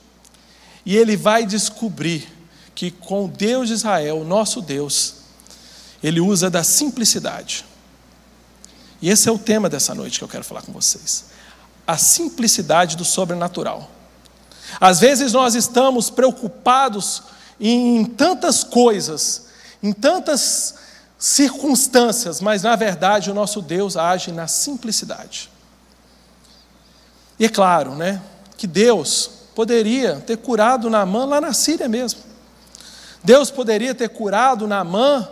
E 0.85 0.97
ele 0.97 1.17
vai 1.17 1.47
descobrir 1.47 2.33
que 2.75 2.91
com 2.91 3.25
o 3.25 3.29
Deus 3.29 3.69
de 3.69 3.75
Israel, 3.75 4.23
nosso 4.25 4.61
Deus, 4.61 5.15
ele 6.03 6.21
usa 6.21 6.51
da 6.51 6.63
simplicidade. 6.63 7.65
E 9.01 9.11
esse 9.11 9.29
é 9.29 9.33
o 9.33 9.39
tema 9.39 9.69
dessa 9.69 9.95
noite 9.95 10.19
que 10.19 10.25
eu 10.25 10.29
quero 10.29 10.45
falar 10.45 10.63
com 10.63 10.73
vocês. 10.73 11.27
A 11.87 11.97
simplicidade 11.97 12.97
do 12.97 13.05
sobrenatural. 13.05 13.91
Às 14.81 15.01
vezes 15.01 15.33
nós 15.33 15.55
estamos 15.55 16.11
preocupados 16.11 17.23
em 17.59 18.05
tantas 18.05 18.63
coisas, 18.63 19.47
em 19.83 19.93
tantas 19.93 20.75
circunstâncias, 21.19 22.41
mas 22.41 22.63
na 22.63 22.77
verdade 22.77 23.31
o 23.31 23.35
nosso 23.35 23.63
Deus 23.63 23.97
age 23.97 24.33
na 24.33 24.47
simplicidade. 24.47 25.51
E 27.39 27.45
é 27.45 27.49
claro, 27.49 27.95
né, 27.95 28.21
que 28.57 28.67
Deus 28.67 29.31
poderia 29.55 30.17
ter 30.17 30.37
curado 30.37 30.91
Naamã 30.91 31.25
lá 31.25 31.41
na 31.41 31.53
Síria 31.53 31.89
mesmo. 31.89 32.21
Deus 33.23 33.51
poderia 33.51 33.95
ter 33.95 34.09
curado 34.09 34.67
Naamã 34.67 35.29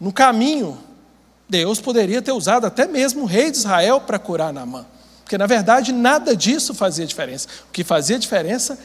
no 0.00 0.12
caminho. 0.12 0.78
Deus 1.48 1.80
poderia 1.80 2.20
ter 2.22 2.32
usado 2.32 2.66
até 2.66 2.86
mesmo 2.86 3.22
o 3.22 3.26
rei 3.26 3.50
de 3.50 3.58
Israel 3.58 4.00
para 4.00 4.18
curar 4.18 4.52
Naamã. 4.52 4.86
Porque 5.22 5.38
na 5.38 5.46
verdade 5.46 5.92
nada 5.92 6.36
disso 6.36 6.74
fazia 6.74 7.06
diferença. 7.06 7.48
O 7.68 7.72
que 7.72 7.84
fazia 7.84 8.18
diferença 8.18 8.78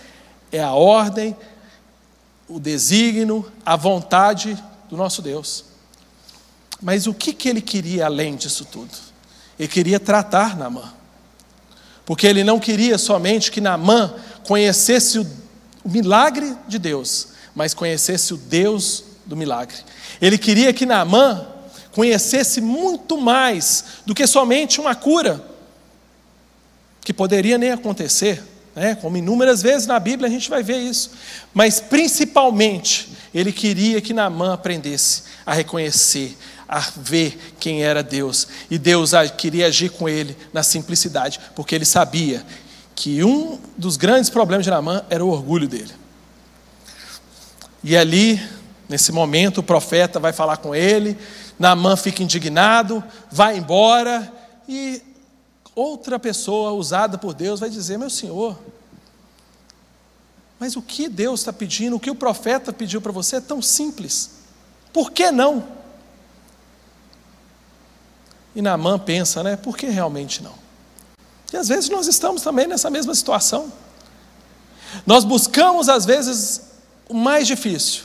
é 0.52 0.62
a 0.62 0.72
ordem, 0.72 1.36
o 2.48 2.60
desígnio, 2.60 3.52
a 3.66 3.76
vontade 3.76 4.58
do 4.88 4.96
nosso 4.96 5.22
Deus. 5.22 5.66
Mas 6.82 7.08
o 7.08 7.14
que, 7.14 7.34
que 7.34 7.50
ele 7.50 7.62
queria 7.62 8.06
além 8.06 8.36
disso 8.36 8.66
tudo? 8.66 8.92
Ele 9.58 9.68
queria 9.68 10.00
tratar 10.00 10.56
Naamã. 10.56 10.94
Porque 12.06 12.28
ele 12.28 12.44
não 12.44 12.60
queria 12.60 12.98
somente 12.98 13.52
que 13.52 13.60
Naamã 13.60 14.14
conhecesse 14.48 15.20
o, 15.20 15.28
milagre 15.84 16.56
de 16.68 16.80
Deus, 16.80 17.30
mas 17.54 17.74
conhecesse 17.74 18.34
o 18.34 18.38
Deus 18.38 19.04
do 19.26 19.36
milagre. 19.36 19.78
Ele 20.22 20.38
queria 20.38 20.74
que 20.74 20.86
Naamã 20.86 21.48
conhecesse 21.92 22.60
muito 22.60 23.18
mais 23.18 23.86
do 24.06 24.14
que 24.14 24.28
somente 24.28 24.80
uma 24.82 24.96
cura, 24.96 25.44
que 27.02 27.14
poderia 27.14 27.58
nem 27.58 27.72
acontecer, 27.72 28.44
né? 28.76 28.96
como 28.96 29.16
inúmeras 29.16 29.62
vezes 29.62 29.88
na 29.88 30.00
Bíblia 30.00 30.28
a 30.28 30.32
gente 30.32 30.50
vai 30.50 30.62
ver 30.62 30.80
isso. 30.80 31.12
Mas 31.54 31.80
principalmente, 31.80 33.10
ele 33.34 33.52
queria 33.52 34.02
que 34.02 34.14
Naamã 34.14 34.54
aprendesse 34.54 35.24
a 35.46 35.54
reconhecer, 35.54 36.36
a 36.68 36.80
ver 36.98 37.56
quem 37.60 37.84
era 37.84 38.02
Deus. 38.02 38.48
E 38.70 38.78
Deus 38.78 39.12
queria 39.38 39.68
agir 39.68 39.90
com 39.90 40.10
ele 40.10 40.36
na 40.52 40.64
simplicidade, 40.64 41.40
porque 41.56 41.76
ele 41.76 41.86
sabia 41.86 42.46
que 42.96 43.24
um 43.24 43.60
dos 43.78 43.98
grandes 43.98 44.30
problemas 44.30 44.66
de 44.66 44.72
Naamã 44.72 45.04
era 45.10 45.24
o 45.24 45.30
orgulho 45.30 45.68
dele. 45.68 45.94
E 47.84 47.96
ali, 47.96 48.42
nesse 48.90 49.12
momento, 49.12 49.60
o 49.60 49.64
profeta 49.64 50.20
vai 50.20 50.34
falar 50.34 50.58
com 50.58 50.74
ele, 50.74 51.18
Naamã 51.60 51.96
fica 51.96 52.24
indignado, 52.24 53.04
vai 53.32 53.58
embora 53.58 54.32
e 54.68 55.02
outra 55.76 56.18
pessoa 56.18 56.72
usada 56.72 57.18
por 57.18 57.34
Deus 57.34 57.60
vai 57.60 57.70
dizer: 57.70 57.98
Meu 57.98 58.10
senhor, 58.10 58.58
mas 60.60 60.76
o 60.76 60.82
que 60.82 61.08
Deus 61.08 61.42
está 61.42 61.54
pedindo, 61.54 61.98
o 61.98 62.00
que 62.00 62.10
o 62.10 62.16
profeta 62.16 62.74
pediu 62.74 63.02
para 63.02 63.12
você 63.12 63.36
é 63.36 63.42
tão 63.42 63.62
simples, 63.62 64.32
por 64.92 65.12
que 65.12 65.30
não? 65.32 65.68
E 68.56 68.62
Naamã 68.62 68.98
pensa, 68.98 69.44
né? 69.44 69.56
Por 69.56 69.78
que 69.78 69.88
realmente 69.88 70.42
não? 70.42 70.54
E 71.52 71.58
às 71.58 71.68
vezes 71.68 71.90
nós 71.90 72.08
estamos 72.08 72.42
também 72.42 72.68
nessa 72.68 72.90
mesma 72.90 73.14
situação. 73.14 73.72
Nós 75.06 75.24
buscamos, 75.24 75.90
às 75.90 76.06
vezes, 76.06 76.62
o 77.10 77.14
mais 77.14 77.48
difícil, 77.48 78.04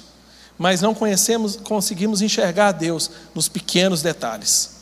mas 0.59 0.81
não 0.81 0.95
conhecemos, 0.95 1.57
conseguimos 1.57 2.21
enxergar 2.21 2.73
Deus 2.73 3.11
nos 3.35 3.49
pequenos 3.49 4.03
detalhes. 4.03 4.81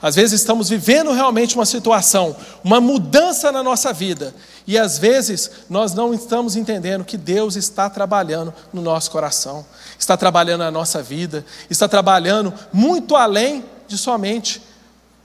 Às 0.00 0.16
vezes 0.16 0.40
estamos 0.40 0.68
vivendo 0.68 1.12
realmente 1.12 1.54
uma 1.54 1.64
situação, 1.64 2.34
uma 2.64 2.80
mudança 2.80 3.52
na 3.52 3.62
nossa 3.62 3.92
vida, 3.92 4.34
e 4.66 4.76
às 4.76 4.98
vezes 4.98 5.50
nós 5.70 5.94
não 5.94 6.12
estamos 6.12 6.56
entendendo 6.56 7.04
que 7.04 7.16
Deus 7.16 7.54
está 7.54 7.88
trabalhando 7.88 8.52
no 8.72 8.82
nosso 8.82 9.10
coração, 9.12 9.64
está 9.96 10.16
trabalhando 10.16 10.60
na 10.60 10.70
nossa 10.72 11.00
vida, 11.00 11.44
está 11.70 11.86
trabalhando 11.86 12.52
muito 12.72 13.14
além 13.14 13.64
de 13.92 13.98
somente 13.98 14.62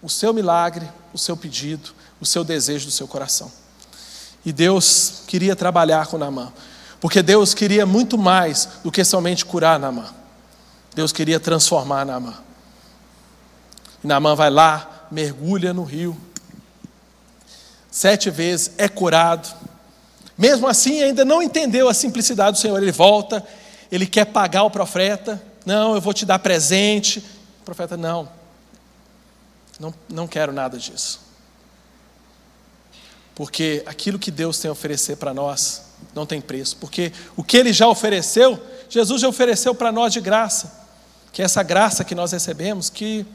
o 0.01 0.09
seu 0.09 0.33
milagre, 0.33 0.87
o 1.13 1.17
seu 1.17 1.37
pedido, 1.37 1.91
o 2.19 2.25
seu 2.25 2.43
desejo 2.43 2.85
do 2.85 2.91
seu 2.91 3.07
coração. 3.07 3.49
E 4.45 4.51
Deus 4.51 5.23
queria 5.25 5.55
trabalhar 5.55 6.07
com 6.07 6.17
Naamã, 6.17 6.51
porque 6.99 7.23
Deus 7.23 7.53
queria 7.53 7.85
muito 7.85 8.17
mais 8.17 8.67
do 8.83 8.91
que 8.91 9.03
somente 9.05 9.45
curar 9.45 9.79
Naamã. 9.79 10.05
Deus 10.93 11.13
queria 11.13 11.39
transformar 11.39 12.05
Naamã. 12.05 12.33
E 14.03 14.07
Naamã 14.07 14.35
vai 14.35 14.49
lá, 14.49 15.07
mergulha 15.09 15.73
no 15.73 15.83
rio, 15.83 16.17
sete 17.89 18.29
vezes 18.29 18.71
é 18.77 18.89
curado. 18.89 19.47
Mesmo 20.37 20.67
assim, 20.67 21.01
ainda 21.01 21.23
não 21.23 21.41
entendeu 21.41 21.87
a 21.87 21.93
simplicidade 21.93 22.57
do 22.57 22.61
Senhor. 22.61 22.81
Ele 22.81 22.91
volta, 22.91 23.43
ele 23.89 24.05
quer 24.05 24.25
pagar 24.25 24.63
o 24.63 24.69
profeta. 24.69 25.41
Não, 25.65 25.95
eu 25.95 26.01
vou 26.01 26.13
te 26.13 26.25
dar 26.25 26.39
presente. 26.39 27.19
O 27.61 27.65
profeta, 27.65 27.97
não, 27.97 28.29
não, 29.79 29.93
não 30.09 30.27
quero 30.27 30.51
nada 30.51 30.77
disso. 30.77 31.21
Porque 33.35 33.83
aquilo 33.85 34.17
que 34.17 34.31
Deus 34.31 34.57
tem 34.59 34.69
a 34.69 34.71
oferecer 34.71 35.17
para 35.17 35.33
nós 35.33 35.83
não 36.13 36.25
tem 36.25 36.41
preço. 36.41 36.77
Porque 36.77 37.13
o 37.35 37.43
que 37.43 37.57
Ele 37.57 37.71
já 37.71 37.87
ofereceu, 37.87 38.59
Jesus 38.89 39.21
já 39.21 39.27
ofereceu 39.27 39.75
para 39.75 39.91
nós 39.91 40.11
de 40.11 40.19
graça. 40.19 40.85
Que 41.31 41.41
é 41.41 41.45
essa 41.45 41.61
graça 41.61 42.03
que 42.03 42.15
nós 42.15 42.31
recebemos, 42.31 42.89
que 42.89 43.25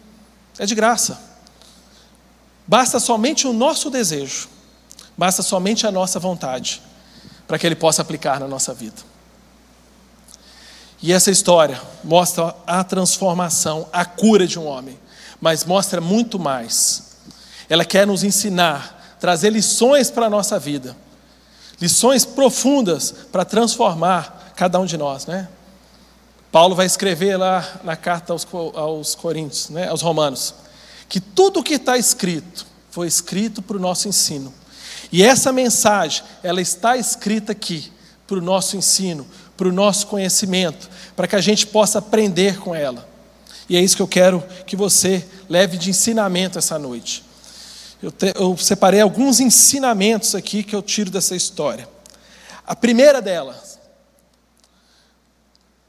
é 0.59 0.67
de 0.67 0.75
graça. 0.75 1.33
Basta 2.67 2.99
somente 2.99 3.47
o 3.47 3.53
nosso 3.53 3.91
desejo, 3.91 4.49
basta 5.17 5.43
somente 5.43 5.87
a 5.87 5.91
nossa 5.91 6.19
vontade, 6.19 6.81
para 7.47 7.59
que 7.59 7.67
Ele 7.67 7.75
possa 7.75 8.03
aplicar 8.03 8.39
na 8.41 8.47
nossa 8.47 8.73
vida. 8.73 9.03
E 11.03 11.13
essa 11.13 11.31
história 11.31 11.81
mostra 12.05 12.55
a 12.67 12.85
transformação, 12.85 13.89
a 13.93 14.05
cura 14.05 14.47
de 14.47 14.59
um 14.59 14.67
homem, 14.67 14.99
mas 15.43 15.65
mostra 15.65 16.01
muito 16.01 16.39
mais. 16.39 17.17
Ela 17.69 17.85
quer 17.85 18.07
nos 18.07 18.23
ensinar, 18.23 19.17
trazer 19.19 19.51
lições 19.51 20.09
para 20.09 20.27
a 20.27 20.31
nossa 20.31 20.57
vida, 20.57 20.97
lições 21.81 22.25
profundas 22.25 23.13
para 23.33 23.45
transformar 23.45 24.53
cada 24.55 24.79
um 24.79 24.87
de 24.87 24.97
nós, 24.97 25.27
né? 25.27 25.49
Paulo 26.53 26.77
vai 26.77 26.87
escrever 26.87 27.37
lá 27.37 27.81
na 27.83 27.97
carta 27.97 28.33
aos, 28.33 28.47
aos 28.75 29.15
Coríntios, 29.15 29.71
né, 29.71 29.89
aos 29.89 30.03
Romanos, 30.03 30.55
que 31.09 31.19
tudo 31.19 31.61
o 31.61 31.63
que 31.63 31.75
está 31.75 31.97
escrito 31.97 32.67
foi 32.91 33.09
escrito 33.09 33.63
para 33.63 33.77
o 33.77 33.81
nosso 33.81 34.07
ensino. 34.07 34.53
E 35.11 35.23
essa 35.23 35.51
mensagem, 35.51 36.23
ela 36.43 36.61
está 36.61 36.97
escrita 36.97 37.53
aqui 37.53 37.91
para 38.27 38.37
o 38.37 38.43
nosso 38.43 38.77
ensino, 38.77 39.27
para 39.57 39.67
o 39.67 39.73
nosso 39.73 40.07
conhecimento, 40.07 40.89
para 41.17 41.27
que 41.27 41.35
a 41.35 41.41
gente 41.41 41.67
possa 41.67 41.99
aprender 41.99 42.59
com 42.59 42.75
ela. 42.75 43.12
E 43.73 43.76
é 43.79 43.81
isso 43.81 43.97
que 43.97 44.02
eu 44.02 44.07
quero 44.07 44.45
que 44.67 44.76
você 44.76 45.26
leve 45.49 45.79
de 45.79 45.88
ensinamento 45.88 46.59
essa 46.59 46.79
noite. 46.79 47.25
Eu, 48.02 48.12
te, 48.12 48.31
eu 48.37 48.55
separei 48.59 49.00
alguns 49.00 49.41
ensinamentos 49.41 50.35
aqui 50.35 50.62
que 50.62 50.76
eu 50.76 50.83
tiro 50.83 51.11
dessa 51.11 51.35
história. 51.35 51.88
A 52.67 52.76
primeira 52.76 53.23
delas, 53.23 53.79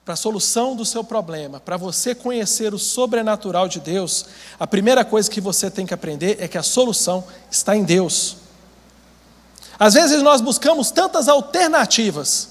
para 0.05 0.13
a 0.13 0.15
solução 0.15 0.77
do 0.77 0.85
seu 0.85 1.03
problema, 1.03 1.59
para 1.59 1.75
você 1.75 2.15
conhecer 2.15 2.73
o 2.73 2.79
sobrenatural 2.79 3.67
de 3.67 3.81
Deus, 3.81 4.27
a 4.57 4.65
primeira 4.65 5.03
coisa 5.03 5.29
que 5.29 5.41
você 5.41 5.69
tem 5.69 5.85
que 5.85 5.93
aprender 5.93 6.37
é 6.39 6.47
que 6.47 6.57
a 6.57 6.63
solução 6.63 7.21
está 7.51 7.75
em 7.75 7.83
Deus. 7.83 8.37
Às 9.77 9.95
vezes 9.95 10.23
nós 10.23 10.39
buscamos 10.39 10.89
tantas 10.89 11.27
alternativas, 11.27 12.47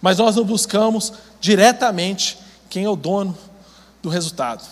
mas 0.00 0.18
nós 0.18 0.36
não 0.36 0.44
buscamos 0.44 1.12
diretamente 1.40 2.38
quem 2.70 2.84
é 2.84 2.88
o 2.88 2.94
dono 2.94 3.36
do 4.04 4.10
resultado. 4.10 4.62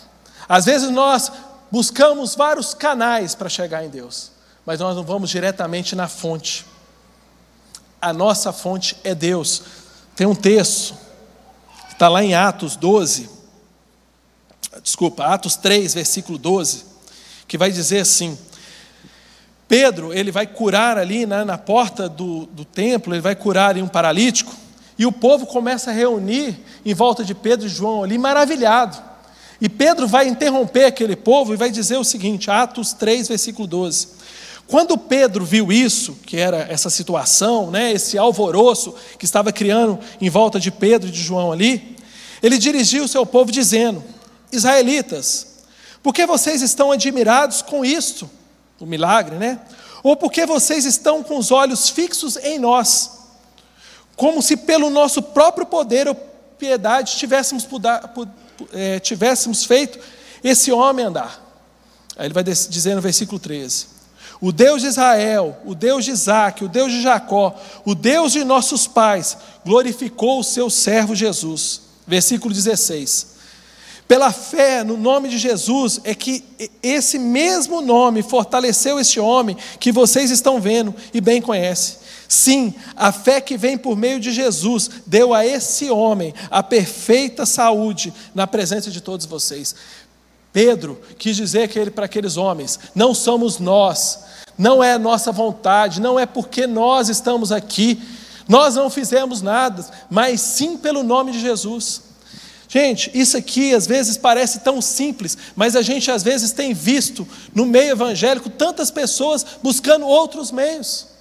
Às 0.47 0.67
vezes 0.67 0.91
nós 0.91 1.33
buscamos 1.71 2.35
vários 2.35 2.75
canais 2.75 3.35
para 3.35 3.49
chegar 3.49 3.83
em 3.83 3.89
Deus, 3.89 4.31
mas 4.65 4.79
nós 4.79 4.95
não 4.95 5.03
vamos 5.03 5.31
diretamente 5.31 5.97
na 5.97 6.07
fonte. 6.07 6.67
A 8.01 8.12
nossa 8.12 8.53
fonte 8.53 8.95
é 9.03 9.15
Deus. 9.15 9.62
Tem 10.15 10.27
um 10.27 10.35
texto, 10.35 10.95
está 11.91 12.09
lá 12.09 12.23
em 12.23 12.35
Atos 12.35 12.77
12, 12.77 13.31
desculpa, 14.83 15.25
Atos 15.25 15.57
3, 15.57 15.95
versículo 15.95 16.37
12, 16.37 16.85
que 17.49 17.57
vai 17.57 17.73
dizer 17.73 18.01
assim: 18.01 18.39
Pedro, 19.67 20.12
ele 20.12 20.31
vai 20.31 20.47
curar 20.47 20.99
ali 20.99 21.25
né, 21.25 21.43
na 21.43 21.57
porta 21.57 22.07
do, 22.07 22.45
do 22.47 22.67
templo, 22.67 23.15
ele 23.15 23.23
vai 23.23 23.35
curar 23.35 23.71
ali 23.71 23.81
um 23.81 23.89
paralítico, 23.89 24.55
e 24.99 25.07
o 25.07 25.12
povo 25.12 25.47
começa 25.47 25.91
a 25.91 25.95
reunir 25.95 26.61
em 26.85 26.93
volta 26.93 27.25
de 27.25 27.35
Pedro 27.35 27.67
e 27.67 27.71
João 27.71 28.03
ali, 28.03 28.19
maravilhado. 28.19 29.12
E 29.62 29.69
Pedro 29.69 30.09
vai 30.09 30.26
interromper 30.26 30.87
aquele 30.87 31.14
povo 31.14 31.54
e 31.54 31.57
vai 31.57 31.71
dizer 31.71 31.97
o 31.97 32.02
seguinte, 32.02 32.50
Atos 32.50 32.92
3, 32.95 33.28
versículo 33.28 33.69
12. 33.69 34.09
Quando 34.66 34.99
Pedro 34.99 35.45
viu 35.45 35.71
isso, 35.71 36.19
que 36.26 36.37
era 36.37 36.66
essa 36.69 36.90
situação, 36.90 37.71
né, 37.71 37.92
esse 37.92 38.19
alvoroço 38.19 38.92
que 39.16 39.25
estava 39.25 39.52
criando 39.52 40.00
em 40.21 40.28
volta 40.28 40.59
de 40.59 40.73
Pedro 40.73 41.09
e 41.09 41.12
de 41.12 41.23
João 41.23 41.52
ali, 41.52 41.97
ele 42.42 42.59
dirigiu 42.59 43.04
o 43.04 43.09
seu 43.09 43.25
povo 43.25 43.52
dizendo: 43.52 44.02
Israelitas, 44.50 45.59
por 46.02 46.12
que 46.12 46.26
vocês 46.26 46.61
estão 46.61 46.90
admirados 46.90 47.62
com 47.62 47.85
isto, 47.85 48.28
o 48.81 48.85
milagre, 48.85 49.37
né? 49.37 49.61
Ou 50.02 50.16
porque 50.16 50.45
vocês 50.45 50.85
estão 50.85 51.23
com 51.23 51.38
os 51.38 51.52
olhos 51.52 51.88
fixos 51.88 52.37
em 52.37 52.59
nós, 52.59 53.12
como 54.16 54.42
se 54.42 54.57
pelo 54.57 54.90
nosso 54.90 55.23
próprio 55.23 55.66
poder 55.66 56.09
ou 56.09 56.16
piedade 56.59 57.16
tivéssemos 57.16 57.64
é, 58.73 58.99
tivéssemos 58.99 59.64
feito 59.64 59.99
esse 60.42 60.73
homem 60.73 61.07
andar. 61.07 61.40
Aí 62.16 62.26
ele 62.26 62.35
vai 62.35 62.45
dizer 62.45 62.95
no 62.95 63.00
versículo 63.00 63.38
13: 63.38 63.87
O 64.40 64.52
Deus 64.52 64.83
de 64.83 64.88
Israel, 64.88 65.57
o 65.64 65.75
Deus 65.75 66.04
de 66.04 66.11
Isaac, 66.11 66.64
o 66.64 66.69
Deus 66.69 66.92
de 66.92 67.02
Jacó, 67.02 67.59
o 67.85 67.95
Deus 67.95 68.33
de 68.33 68.45
nossos 68.45 68.87
pais, 68.87 69.37
glorificou 69.64 70.40
o 70.40 70.45
seu 70.45 70.69
servo 70.69 71.14
Jesus. 71.14 71.83
Versículo 72.07 72.52
16. 72.52 73.33
Pela 74.09 74.31
fé 74.31 74.85
no 74.85 74.97
nome 74.97 75.28
de 75.28 75.38
Jesus 75.38 76.00
é 76.04 76.14
que 76.14 76.45
esse 76.83 77.19
mesmo 77.19 77.81
nome 77.81 78.23
fortaleceu 78.23 79.00
este 79.00 79.19
homem 79.19 79.57
que 79.81 79.90
vocês 79.90 80.31
estão 80.31 80.61
vendo 80.61 80.95
e 81.14 81.21
bem 81.21 81.40
conhecem. 81.40 82.02
Sim, 82.33 82.73
a 82.97 83.12
fé 83.12 83.43
que 83.43 83.59
vem 83.59 83.77
por 83.77 83.95
meio 83.95 84.19
de 84.19 84.33
Jesus 84.33 84.89
deu 85.07 85.35
a 85.35 85.45
esse 85.45 85.91
homem 85.91 86.33
a 86.51 86.62
perfeita 86.62 87.45
saúde 87.45 88.11
na 88.35 88.47
presença 88.47 88.91
de 88.91 89.03
todos 89.03 89.27
vocês. 89.27 89.75
Pedro 90.51 90.99
quis 91.19 91.37
dizer 91.37 91.69
que 91.69 91.79
ele, 91.79 91.90
para 91.90 92.07
aqueles 92.07 92.38
homens: 92.38 92.81
não 92.95 93.12
somos 93.12 93.59
nós, 93.59 94.21
não 94.57 94.83
é 94.83 94.97
nossa 94.97 95.31
vontade, 95.31 96.01
não 96.01 96.18
é 96.18 96.25
porque 96.25 96.66
nós 96.66 97.11
estamos 97.11 97.53
aqui, 97.53 98.03
nós 98.49 98.77
não 98.77 98.88
fizemos 98.88 99.42
nada, 99.42 99.85
mas 100.09 100.40
sim 100.40 100.79
pelo 100.79 101.03
nome 101.03 101.33
de 101.33 101.40
Jesus. 101.40 102.01
Gente, 102.66 103.11
isso 103.12 103.37
aqui 103.37 103.75
às 103.75 103.87
vezes 103.87 104.16
parece 104.16 104.61
tão 104.61 104.81
simples, 104.81 105.37
mas 105.55 105.77
a 105.77 105.83
gente 105.83 106.11
às 106.11 106.23
vezes 106.23 106.51
tem 106.51 106.73
visto 106.73 107.29
no 107.55 107.66
meio 107.66 107.90
evangélico 107.90 108.49
tantas 108.49 108.90
pessoas 108.90 109.45
buscando 109.62 110.07
outros 110.07 110.51
meios 110.51 111.12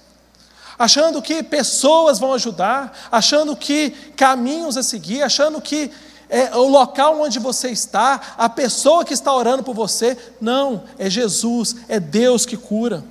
achando 0.82 1.22
que 1.22 1.44
pessoas 1.44 2.18
vão 2.18 2.34
ajudar, 2.34 3.06
achando 3.08 3.54
que 3.54 3.90
caminhos 4.16 4.76
a 4.76 4.82
seguir, 4.82 5.22
achando 5.22 5.60
que 5.60 5.92
é 6.28 6.56
o 6.56 6.66
local 6.66 7.20
onde 7.20 7.38
você 7.38 7.70
está, 7.70 8.34
a 8.36 8.48
pessoa 8.48 9.04
que 9.04 9.14
está 9.14 9.32
orando 9.32 9.62
por 9.62 9.76
você. 9.76 10.18
Não, 10.40 10.82
é 10.98 11.08
Jesus, 11.08 11.76
é 11.88 12.00
Deus 12.00 12.44
que 12.44 12.56
cura. 12.56 13.04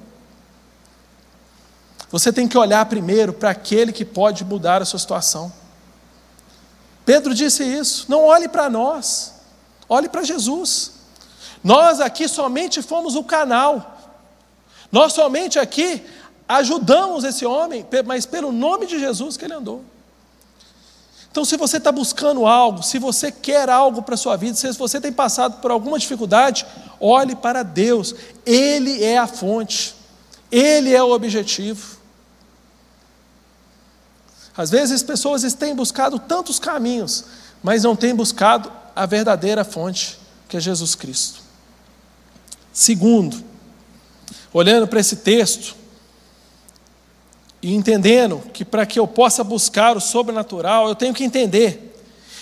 Você 2.09 2.33
tem 2.33 2.45
que 2.45 2.57
olhar 2.57 2.85
primeiro 2.87 3.31
para 3.31 3.51
aquele 3.51 3.93
que 3.93 4.03
pode 4.03 4.43
mudar 4.43 4.81
a 4.81 4.85
sua 4.85 4.99
situação. 4.99 5.49
Pedro 7.05 7.33
disse 7.33 7.63
isso. 7.63 8.05
Não 8.09 8.25
olhe 8.25 8.49
para 8.49 8.69
nós, 8.69 9.33
olhe 9.87 10.09
para 10.09 10.23
Jesus. 10.23 10.91
Nós 11.63 12.01
aqui 12.01 12.27
somente 12.27 12.81
fomos 12.81 13.15
o 13.15 13.23
canal. 13.23 13.97
Nós 14.91 15.13
somente 15.13 15.57
aqui 15.57 16.05
ajudamos 16.51 17.23
esse 17.23 17.45
homem, 17.45 17.85
mas 18.05 18.25
pelo 18.25 18.51
nome 18.51 18.85
de 18.85 18.99
Jesus 18.99 19.37
que 19.37 19.45
ele 19.45 19.53
andou. 19.53 19.83
Então, 21.31 21.45
se 21.45 21.55
você 21.55 21.77
está 21.77 21.93
buscando 21.93 22.45
algo, 22.45 22.83
se 22.83 22.99
você 22.99 23.31
quer 23.31 23.69
algo 23.69 24.01
para 24.01 24.15
a 24.15 24.17
sua 24.17 24.35
vida, 24.35 24.53
se 24.55 24.69
você 24.73 24.99
tem 24.99 25.13
passado 25.13 25.61
por 25.61 25.71
alguma 25.71 25.97
dificuldade, 25.97 26.65
olhe 26.99 27.37
para 27.37 27.63
Deus, 27.63 28.13
Ele 28.45 29.01
é 29.01 29.17
a 29.17 29.27
fonte, 29.27 29.95
Ele 30.51 30.93
é 30.93 31.01
o 31.01 31.11
objetivo. 31.11 31.97
Às 34.57 34.69
vezes, 34.69 35.01
pessoas 35.01 35.53
têm 35.53 35.73
buscado 35.73 36.19
tantos 36.19 36.59
caminhos, 36.59 37.23
mas 37.63 37.83
não 37.83 37.95
têm 37.95 38.13
buscado 38.13 38.69
a 38.93 39.05
verdadeira 39.05 39.63
fonte, 39.63 40.19
que 40.49 40.57
é 40.57 40.59
Jesus 40.59 40.95
Cristo. 40.95 41.39
Segundo, 42.73 43.41
olhando 44.51 44.85
para 44.85 44.99
esse 44.99 45.15
texto, 45.15 45.80
e 47.61 47.73
entendendo 47.73 48.41
que 48.53 48.65
para 48.65 48.85
que 48.85 48.99
eu 48.99 49.07
possa 49.07 49.43
buscar 49.43 49.95
o 49.95 50.01
sobrenatural, 50.01 50.87
eu 50.87 50.95
tenho 50.95 51.13
que 51.13 51.23
entender 51.23 51.95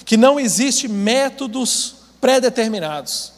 que 0.05 0.15
não 0.15 0.39
existe 0.39 0.87
métodos 0.87 1.95
pré-determinados. 2.21 3.33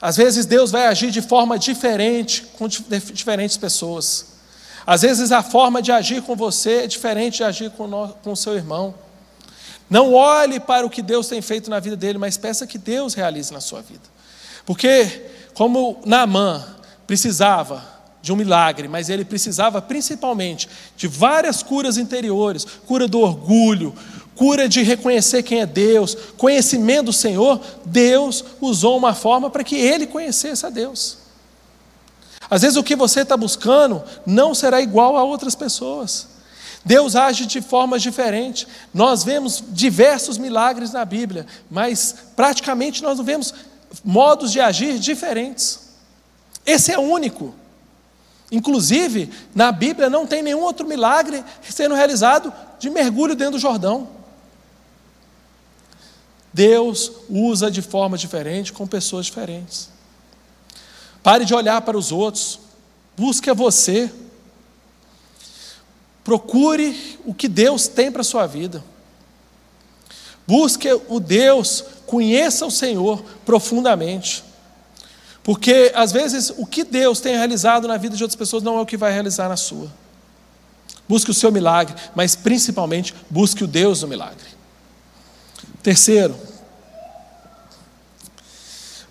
Às 0.00 0.16
vezes 0.16 0.46
Deus 0.46 0.70
vai 0.70 0.86
agir 0.86 1.10
de 1.10 1.22
forma 1.22 1.58
diferente 1.58 2.42
com 2.58 2.66
diferentes 2.68 3.56
pessoas. 3.56 4.36
Às 4.86 5.02
vezes 5.02 5.32
a 5.32 5.42
forma 5.42 5.82
de 5.82 5.90
agir 5.90 6.22
com 6.22 6.36
você 6.36 6.84
é 6.84 6.86
diferente 6.86 7.38
de 7.38 7.44
agir 7.44 7.70
com, 7.70 8.14
o 8.24 8.36
seu 8.36 8.54
irmão. 8.54 8.94
Não 9.88 10.14
olhe 10.14 10.58
para 10.60 10.86
o 10.86 10.90
que 10.90 11.02
Deus 11.02 11.28
tem 11.28 11.42
feito 11.42 11.68
na 11.70 11.80
vida 11.80 11.96
dele, 11.96 12.18
mas 12.18 12.36
peça 12.36 12.66
que 12.66 12.78
Deus 12.78 13.14
realize 13.14 13.52
na 13.52 13.60
sua 13.60 13.82
vida. 13.82 14.02
Porque, 14.64 15.28
como 15.54 16.00
Naamã 16.04 16.64
precisava 17.06 17.95
de 18.26 18.32
um 18.32 18.36
milagre, 18.36 18.88
mas 18.88 19.08
ele 19.08 19.24
precisava 19.24 19.80
principalmente 19.80 20.68
de 20.96 21.06
várias 21.06 21.62
curas 21.62 21.96
interiores 21.96 22.66
cura 22.84 23.06
do 23.06 23.20
orgulho, 23.20 23.94
cura 24.34 24.68
de 24.68 24.82
reconhecer 24.82 25.44
quem 25.44 25.60
é 25.60 25.66
Deus, 25.66 26.16
conhecimento 26.36 27.06
do 27.06 27.12
Senhor. 27.12 27.60
Deus 27.84 28.44
usou 28.60 28.96
uma 28.96 29.14
forma 29.14 29.48
para 29.48 29.62
que 29.62 29.76
ele 29.76 30.08
conhecesse 30.08 30.66
a 30.66 30.70
Deus. 30.70 31.18
Às 32.50 32.62
vezes 32.62 32.76
o 32.76 32.82
que 32.82 32.96
você 32.96 33.20
está 33.20 33.36
buscando 33.36 34.02
não 34.26 34.56
será 34.56 34.80
igual 34.80 35.16
a 35.16 35.22
outras 35.22 35.54
pessoas. 35.54 36.26
Deus 36.84 37.14
age 37.14 37.46
de 37.46 37.60
formas 37.60 38.02
diferentes. 38.02 38.66
Nós 38.92 39.22
vemos 39.22 39.62
diversos 39.68 40.36
milagres 40.36 40.92
na 40.92 41.04
Bíblia, 41.04 41.46
mas 41.70 42.12
praticamente 42.34 43.04
nós 43.04 43.18
não 43.18 43.24
vemos 43.24 43.54
modos 44.04 44.50
de 44.50 44.58
agir 44.58 44.98
diferentes. 44.98 45.90
Esse 46.66 46.90
é 46.90 46.98
único. 46.98 47.54
Inclusive, 48.50 49.30
na 49.54 49.72
Bíblia 49.72 50.08
não 50.08 50.26
tem 50.26 50.42
nenhum 50.42 50.62
outro 50.62 50.86
milagre 50.86 51.44
sendo 51.68 51.94
realizado 51.94 52.52
de 52.78 52.88
mergulho 52.88 53.34
dentro 53.34 53.52
do 53.52 53.58
Jordão. 53.58 54.08
Deus 56.52 57.12
usa 57.28 57.70
de 57.70 57.82
forma 57.82 58.16
diferente 58.16 58.72
com 58.72 58.86
pessoas 58.86 59.26
diferentes. 59.26 59.90
Pare 61.22 61.44
de 61.44 61.54
olhar 61.54 61.82
para 61.82 61.98
os 61.98 62.12
outros, 62.12 62.60
busque 63.16 63.50
a 63.50 63.54
você. 63.54 64.10
Procure 66.22 67.18
o 67.26 67.34
que 67.34 67.48
Deus 67.48 67.88
tem 67.88 68.10
para 68.10 68.20
a 68.20 68.24
sua 68.24 68.46
vida. 68.46 68.82
Busque 70.46 70.88
o 71.08 71.18
Deus, 71.18 71.84
conheça 72.06 72.64
o 72.64 72.70
Senhor 72.70 73.22
profundamente. 73.44 74.45
Porque, 75.46 75.92
às 75.94 76.10
vezes, 76.10 76.52
o 76.58 76.66
que 76.66 76.82
Deus 76.82 77.20
tem 77.20 77.36
realizado 77.36 77.86
na 77.86 77.96
vida 77.96 78.16
de 78.16 78.22
outras 78.24 78.34
pessoas 78.34 78.64
não 78.64 78.78
é 78.78 78.80
o 78.80 78.86
que 78.86 78.96
vai 78.96 79.12
realizar 79.12 79.48
na 79.48 79.56
sua. 79.56 79.88
busque 81.08 81.30
o 81.30 81.34
seu 81.34 81.52
milagre, 81.52 81.94
mas 82.16 82.34
principalmente 82.34 83.14
busque 83.30 83.62
o 83.62 83.66
Deus 83.68 84.00
do 84.00 84.08
milagre. 84.08 84.48
Terceiro, 85.84 86.36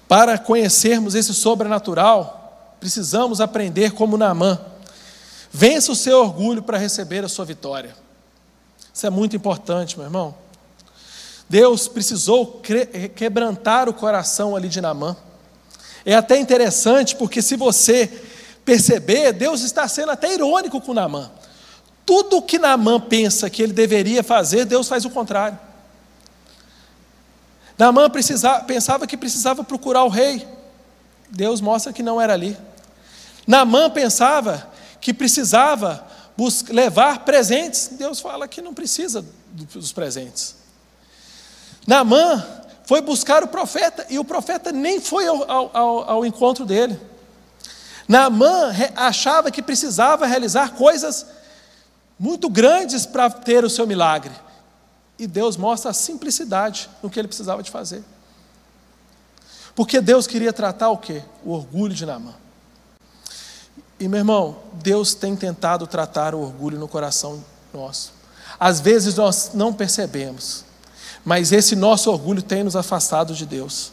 para 0.09 0.37
conhecermos 0.37 1.15
esse 1.15 1.33
sobrenatural, 1.33 2.75
precisamos 2.81 3.39
aprender 3.39 3.91
como 3.91 4.17
Naamã. 4.17 4.59
Vença 5.49 5.93
o 5.93 5.95
seu 5.95 6.19
orgulho 6.19 6.61
para 6.61 6.77
receber 6.77 7.23
a 7.23 7.29
sua 7.29 7.45
vitória. 7.45 7.95
Isso 8.93 9.07
é 9.07 9.09
muito 9.09 9.37
importante, 9.37 9.97
meu 9.97 10.05
irmão. 10.05 10.35
Deus 11.47 11.87
precisou 11.87 12.61
quebrantar 13.15 13.87
o 13.87 13.93
coração 13.93 14.53
ali 14.53 14.67
de 14.67 14.81
Naamã. 14.81 15.15
É 16.05 16.13
até 16.15 16.37
interessante, 16.37 17.15
porque 17.15 17.41
se 17.41 17.55
você 17.55 18.07
perceber, 18.63 19.33
Deus 19.33 19.61
está 19.61 19.87
sendo 19.87 20.11
até 20.11 20.33
irônico 20.33 20.79
com 20.79 20.93
Naamã. 20.93 21.31
Tudo 22.05 22.41
que 22.41 22.59
Naamã 22.59 22.99
pensa 22.99 23.49
que 23.49 23.63
ele 23.63 23.73
deveria 23.73 24.23
fazer, 24.23 24.65
Deus 24.65 24.87
faz 24.87 25.05
o 25.05 25.09
contrário. 25.09 25.57
Naamã 27.77 28.09
pensava 28.09 29.07
que 29.07 29.17
precisava 29.17 29.63
procurar 29.63 30.03
o 30.03 30.09
rei. 30.09 30.47
Deus 31.29 31.59
mostra 31.59 31.91
que 31.91 32.03
não 32.03 32.21
era 32.21 32.33
ali. 32.33 32.55
Naamã 33.47 33.89
pensava 33.89 34.71
que 35.01 35.13
precisava 35.13 36.07
levar 36.69 37.25
presentes. 37.25 37.89
Deus 37.93 38.19
fala 38.19 38.47
que 38.47 38.61
não 38.61 38.73
precisa 38.73 39.25
dos 39.51 39.91
presentes. 39.91 40.55
Naamã 41.85 42.43
foi 42.85 43.01
buscar 43.01 43.43
o 43.43 43.47
profeta 43.47 44.05
e 44.09 44.19
o 44.19 44.25
profeta 44.25 44.71
nem 44.71 45.01
foi 45.01 45.27
ao, 45.27 45.49
ao, 45.75 46.09
ao 46.09 46.25
encontro 46.25 46.65
dele. 46.65 46.99
Naamã 48.07 48.71
achava 48.95 49.49
que 49.49 49.61
precisava 49.61 50.27
realizar 50.27 50.73
coisas 50.73 51.25
muito 52.19 52.49
grandes 52.49 53.05
para 53.05 53.29
ter 53.29 53.63
o 53.63 53.69
seu 53.69 53.87
milagre. 53.87 54.31
E 55.17 55.25
Deus 55.25 55.57
mostra 55.57 55.91
a 55.91 55.93
simplicidade 55.93 56.89
no 57.01 57.09
que 57.09 57.19
ele 57.19 57.27
precisava 57.27 57.63
de 57.63 57.71
fazer. 57.71 58.03
Porque 59.75 59.99
Deus 59.99 60.27
queria 60.27 60.53
tratar 60.53 60.89
o 60.89 60.97
quê? 60.97 61.21
O 61.43 61.51
orgulho 61.51 61.93
de 61.93 62.05
Naamã. 62.05 62.33
E 63.99 64.07
meu 64.07 64.19
irmão, 64.19 64.57
Deus 64.73 65.13
tem 65.13 65.35
tentado 65.35 65.87
tratar 65.87 66.35
o 66.35 66.41
orgulho 66.41 66.77
no 66.77 66.87
coração 66.87 67.43
nosso. 67.73 68.13
Às 68.59 68.79
vezes 68.79 69.15
nós 69.15 69.51
não 69.53 69.73
percebemos, 69.73 70.63
mas 71.25 71.51
esse 71.51 71.75
nosso 71.75 72.11
orgulho 72.11 72.43
tem 72.43 72.63
nos 72.63 72.75
afastado 72.75 73.33
de 73.33 73.45
Deus, 73.45 73.91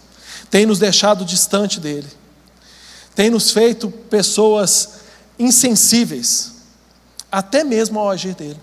tem 0.50 0.66
nos 0.66 0.78
deixado 0.78 1.24
distante 1.24 1.80
dele, 1.80 2.08
tem 3.14 3.30
nos 3.30 3.50
feito 3.50 3.90
pessoas 3.90 5.00
insensíveis, 5.38 6.52
até 7.30 7.64
mesmo 7.64 7.98
ao 7.98 8.10
agir 8.10 8.34
dele. 8.34 8.60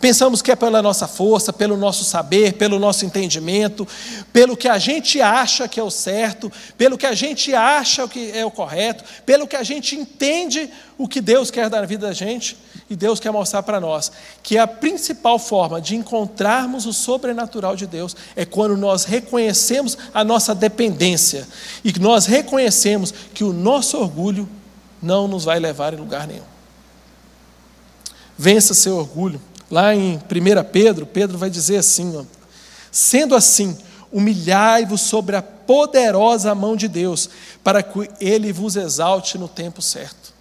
Pensamos 0.00 0.42
que 0.42 0.50
é 0.50 0.56
pela 0.56 0.82
nossa 0.82 1.06
força, 1.06 1.52
pelo 1.52 1.76
nosso 1.76 2.04
saber, 2.04 2.54
pelo 2.54 2.78
nosso 2.78 3.04
entendimento, 3.04 3.86
pelo 4.32 4.56
que 4.56 4.68
a 4.68 4.78
gente 4.78 5.20
acha 5.20 5.68
que 5.68 5.80
é 5.80 5.82
o 5.82 5.90
certo, 5.90 6.50
pelo 6.76 6.98
que 6.98 7.06
a 7.06 7.14
gente 7.14 7.54
acha 7.54 8.06
que 8.08 8.30
é 8.32 8.44
o 8.44 8.50
correto, 8.50 9.04
pelo 9.24 9.46
que 9.46 9.56
a 9.56 9.62
gente 9.62 9.96
entende 9.96 10.70
o 10.98 11.08
que 11.08 11.20
Deus 11.20 11.50
quer 11.50 11.70
dar 11.70 11.80
na 11.80 11.86
vida 11.86 12.06
da 12.06 12.12
gente 12.12 12.56
e 12.88 12.94
Deus 12.94 13.18
quer 13.18 13.30
mostrar 13.30 13.62
para 13.62 13.80
nós 13.80 14.12
que 14.42 14.58
a 14.58 14.66
principal 14.66 15.38
forma 15.38 15.80
de 15.80 15.96
encontrarmos 15.96 16.86
o 16.86 16.92
sobrenatural 16.92 17.74
de 17.74 17.86
Deus 17.86 18.14
é 18.36 18.44
quando 18.44 18.76
nós 18.76 19.04
reconhecemos 19.04 19.96
a 20.12 20.22
nossa 20.22 20.54
dependência 20.54 21.46
e 21.82 21.92
que 21.92 22.00
nós 22.00 22.26
reconhecemos 22.26 23.12
que 23.32 23.44
o 23.44 23.52
nosso 23.52 23.96
orgulho 23.96 24.48
não 25.02 25.26
nos 25.28 25.44
vai 25.44 25.58
levar 25.58 25.94
em 25.94 25.98
lugar 25.98 26.26
nenhum. 26.26 26.44
Vença 28.36 28.74
seu 28.74 28.96
orgulho. 28.96 29.40
Lá 29.70 29.94
em 29.94 30.16
1 30.16 30.20
Pedro, 30.70 31.06
Pedro 31.06 31.38
vai 31.38 31.48
dizer 31.48 31.78
assim: 31.78 32.16
ó, 32.16 32.24
sendo 32.92 33.34
assim, 33.34 33.76
humilhai-vos 34.12 35.00
sobre 35.00 35.36
a 35.36 35.42
poderosa 35.42 36.54
mão 36.54 36.76
de 36.76 36.86
Deus, 36.86 37.30
para 37.62 37.82
que 37.82 38.10
ele 38.20 38.52
vos 38.52 38.76
exalte 38.76 39.38
no 39.38 39.48
tempo 39.48 39.80
certo. 39.80 40.33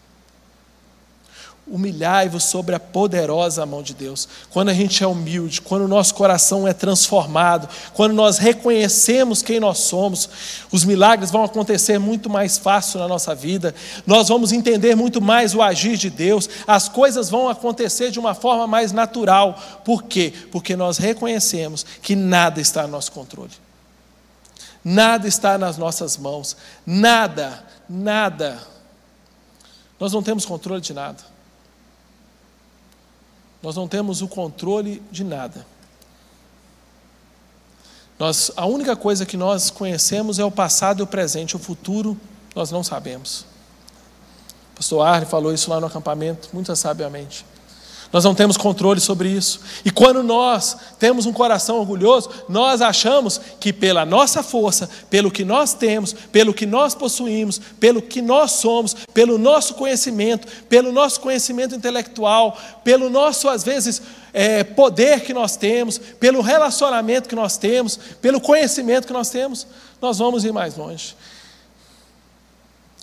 Humilhai-vos 1.65 2.43
sobre 2.43 2.75
a 2.75 2.79
poderosa 2.79 3.65
mão 3.65 3.81
de 3.81 3.93
Deus. 3.93 4.27
Quando 4.49 4.67
a 4.67 4.73
gente 4.73 5.01
é 5.01 5.07
humilde, 5.07 5.61
quando 5.61 5.83
o 5.83 5.87
nosso 5.87 6.13
coração 6.13 6.67
é 6.67 6.73
transformado, 6.73 7.69
quando 7.93 8.13
nós 8.13 8.37
reconhecemos 8.37 9.41
quem 9.41 9.61
nós 9.61 9.77
somos, 9.77 10.29
os 10.73 10.83
milagres 10.83 11.31
vão 11.31 11.41
acontecer 11.41 11.97
muito 11.97 12.29
mais 12.29 12.57
fácil 12.57 12.99
na 12.99 13.07
nossa 13.07 13.33
vida, 13.33 13.73
nós 14.05 14.27
vamos 14.27 14.51
entender 14.51 14.93
muito 14.93 15.21
mais 15.21 15.55
o 15.55 15.61
agir 15.61 15.95
de 15.95 16.09
Deus, 16.09 16.49
as 16.67 16.89
coisas 16.89 17.29
vão 17.29 17.47
acontecer 17.47 18.11
de 18.11 18.19
uma 18.19 18.33
forma 18.33 18.67
mais 18.67 18.91
natural. 18.91 19.57
Por 19.85 20.03
quê? 20.03 20.33
Porque 20.51 20.75
nós 20.75 20.97
reconhecemos 20.97 21.85
que 22.01 22.13
nada 22.13 22.59
está 22.59 22.81
no 22.83 22.89
nosso 22.89 23.13
controle, 23.13 23.53
nada 24.83 25.29
está 25.29 25.57
nas 25.57 25.77
nossas 25.77 26.17
mãos, 26.17 26.57
nada, 26.85 27.63
nada. 27.89 28.59
Nós 29.97 30.11
não 30.11 30.21
temos 30.21 30.45
controle 30.45 30.81
de 30.81 30.93
nada. 30.93 31.32
Nós 33.63 33.77
não 33.77 33.87
temos 33.87 34.21
o 34.21 34.27
controle 34.27 35.01
de 35.09 35.23
nada. 35.23 35.65
Nós, 38.19 38.51
a 38.57 38.65
única 38.65 38.95
coisa 38.95 39.25
que 39.25 39.37
nós 39.37 39.69
conhecemos 39.69 40.37
é 40.37 40.43
o 40.43 40.51
passado 40.51 40.99
e 40.99 41.03
o 41.03 41.07
presente, 41.07 41.55
o 41.55 41.59
futuro 41.59 42.19
nós 42.53 42.69
não 42.69 42.83
sabemos. 42.83 43.45
O 44.73 44.75
pastor 44.75 45.07
Arne 45.07 45.25
falou 45.25 45.53
isso 45.53 45.69
lá 45.69 45.79
no 45.79 45.87
acampamento, 45.87 46.49
muito 46.51 46.75
sabiamente. 46.75 47.45
Nós 48.13 48.23
não 48.23 48.35
temos 48.35 48.57
controle 48.57 48.99
sobre 49.01 49.27
isso. 49.27 49.59
E 49.83 49.89
quando 49.89 50.21
nós 50.21 50.77
temos 50.99 51.25
um 51.25 51.33
coração 51.33 51.79
orgulhoso, 51.79 52.29
nós 52.47 52.79
achamos 52.79 53.41
que 53.59 53.73
pela 53.73 54.05
nossa 54.05 54.43
força, 54.43 54.87
pelo 55.09 55.31
que 55.31 55.43
nós 55.43 55.73
temos, 55.73 56.13
pelo 56.13 56.53
que 56.53 56.67
nós 56.67 56.93
possuímos, 56.93 57.59
pelo 57.79 58.03
que 58.03 58.21
nós 58.21 58.51
somos, 58.51 58.93
pelo 59.15 59.39
nosso 59.39 59.73
conhecimento, 59.73 60.47
pelo 60.69 60.91
nosso 60.91 61.19
conhecimento 61.21 61.73
intelectual, 61.73 62.55
pelo 62.83 63.09
nosso, 63.09 63.49
às 63.49 63.63
vezes, 63.63 63.99
é, 64.31 64.63
poder 64.63 65.21
que 65.21 65.33
nós 65.33 65.57
temos, 65.57 65.97
pelo 65.97 66.39
relacionamento 66.41 67.27
que 67.27 67.35
nós 67.35 67.57
temos, 67.57 67.97
pelo 68.21 68.39
conhecimento 68.39 69.07
que 69.07 69.13
nós 69.13 69.31
temos, 69.31 69.65
nós 69.99 70.19
vamos 70.19 70.45
ir 70.45 70.53
mais 70.53 70.77
longe. 70.77 71.15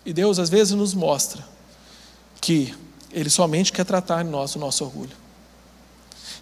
E 0.06 0.12
Deus, 0.12 0.38
às 0.38 0.48
vezes, 0.48 0.72
nos 0.72 0.94
mostra 0.94 1.44
que 2.40 2.72
ele 3.12 3.30
somente 3.30 3.72
quer 3.72 3.84
tratar 3.84 4.24
em 4.24 4.28
nós 4.28 4.54
o 4.54 4.58
nosso 4.58 4.84
orgulho. 4.84 5.16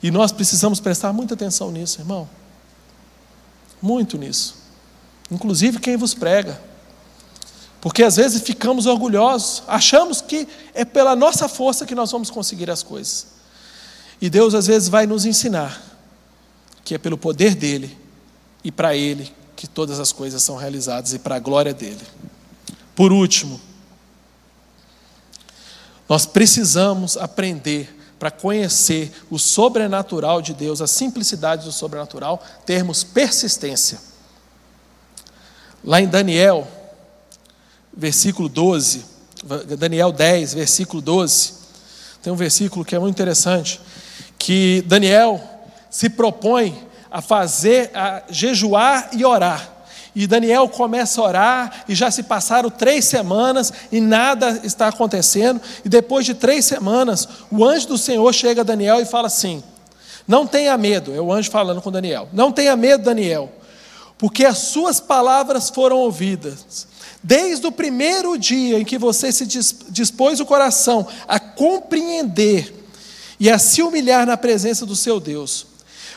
E 0.02 0.10
nós 0.10 0.30
precisamos 0.32 0.80
prestar 0.80 1.12
muita 1.12 1.34
atenção 1.34 1.70
nisso, 1.70 2.00
irmão. 2.00 2.28
Muito 3.80 4.16
nisso. 4.16 4.56
Inclusive 5.30 5.78
quem 5.78 5.96
vos 5.96 6.14
prega. 6.14 6.60
Porque 7.80 8.02
às 8.02 8.16
vezes 8.16 8.42
ficamos 8.42 8.86
orgulhosos, 8.86 9.62
achamos 9.66 10.20
que 10.20 10.48
é 10.74 10.84
pela 10.84 11.14
nossa 11.14 11.48
força 11.48 11.86
que 11.86 11.94
nós 11.94 12.10
vamos 12.10 12.30
conseguir 12.30 12.70
as 12.70 12.82
coisas. 12.82 13.26
E 14.20 14.28
Deus 14.28 14.54
às 14.54 14.66
vezes 14.66 14.88
vai 14.88 15.06
nos 15.06 15.24
ensinar 15.24 15.80
que 16.84 16.94
é 16.94 16.98
pelo 16.98 17.18
poder 17.18 17.54
dele 17.54 17.96
e 18.64 18.72
para 18.72 18.96
ele 18.96 19.32
que 19.54 19.66
todas 19.66 20.00
as 20.00 20.10
coisas 20.10 20.42
são 20.42 20.56
realizadas 20.56 21.12
e 21.12 21.18
para 21.18 21.36
a 21.36 21.38
glória 21.38 21.74
dele. 21.74 22.00
Por 22.96 23.12
último, 23.12 23.60
nós 26.08 26.24
precisamos 26.24 27.16
aprender 27.16 27.96
para 28.18 28.30
conhecer 28.30 29.12
o 29.30 29.38
sobrenatural 29.38 30.42
de 30.42 30.52
Deus, 30.52 30.80
a 30.80 30.86
simplicidade 30.86 31.64
do 31.64 31.72
sobrenatural, 31.72 32.42
termos 32.66 33.04
persistência. 33.04 34.00
Lá 35.84 36.00
em 36.00 36.08
Daniel, 36.08 36.66
versículo 37.96 38.48
12, 38.48 39.04
Daniel 39.78 40.10
10, 40.10 40.54
versículo 40.54 41.00
12, 41.00 41.54
tem 42.22 42.32
um 42.32 42.36
versículo 42.36 42.84
que 42.84 42.96
é 42.96 42.98
muito 42.98 43.14
interessante, 43.14 43.80
que 44.36 44.82
Daniel 44.86 45.40
se 45.88 46.10
propõe 46.10 46.86
a 47.10 47.22
fazer, 47.22 47.90
a 47.94 48.24
jejuar 48.28 49.10
e 49.12 49.24
orar. 49.24 49.77
E 50.18 50.26
Daniel 50.26 50.68
começa 50.68 51.20
a 51.20 51.24
orar, 51.24 51.84
e 51.88 51.94
já 51.94 52.10
se 52.10 52.24
passaram 52.24 52.68
três 52.68 53.04
semanas 53.04 53.72
e 53.92 54.00
nada 54.00 54.62
está 54.64 54.88
acontecendo. 54.88 55.60
E 55.84 55.88
depois 55.88 56.26
de 56.26 56.34
três 56.34 56.64
semanas, 56.64 57.28
o 57.52 57.64
anjo 57.64 57.86
do 57.86 57.96
Senhor 57.96 58.32
chega 58.34 58.62
a 58.62 58.64
Daniel 58.64 59.00
e 59.00 59.04
fala 59.04 59.28
assim: 59.28 59.62
Não 60.26 60.44
tenha 60.44 60.76
medo, 60.76 61.14
é 61.14 61.20
o 61.20 61.32
anjo 61.32 61.52
falando 61.52 61.80
com 61.80 61.92
Daniel. 61.92 62.28
Não 62.32 62.50
tenha 62.50 62.74
medo, 62.74 63.04
Daniel, 63.04 63.48
porque 64.18 64.44
as 64.44 64.58
suas 64.58 64.98
palavras 64.98 65.70
foram 65.70 65.98
ouvidas. 65.98 66.88
Desde 67.22 67.68
o 67.68 67.70
primeiro 67.70 68.36
dia 68.36 68.80
em 68.80 68.84
que 68.84 68.98
você 68.98 69.30
se 69.30 69.46
dispôs 69.46 70.40
o 70.40 70.46
coração 70.46 71.06
a 71.28 71.38
compreender 71.38 72.74
e 73.38 73.48
a 73.48 73.56
se 73.56 73.82
humilhar 73.82 74.26
na 74.26 74.36
presença 74.36 74.84
do 74.84 74.96
seu 74.96 75.20
Deus, 75.20 75.64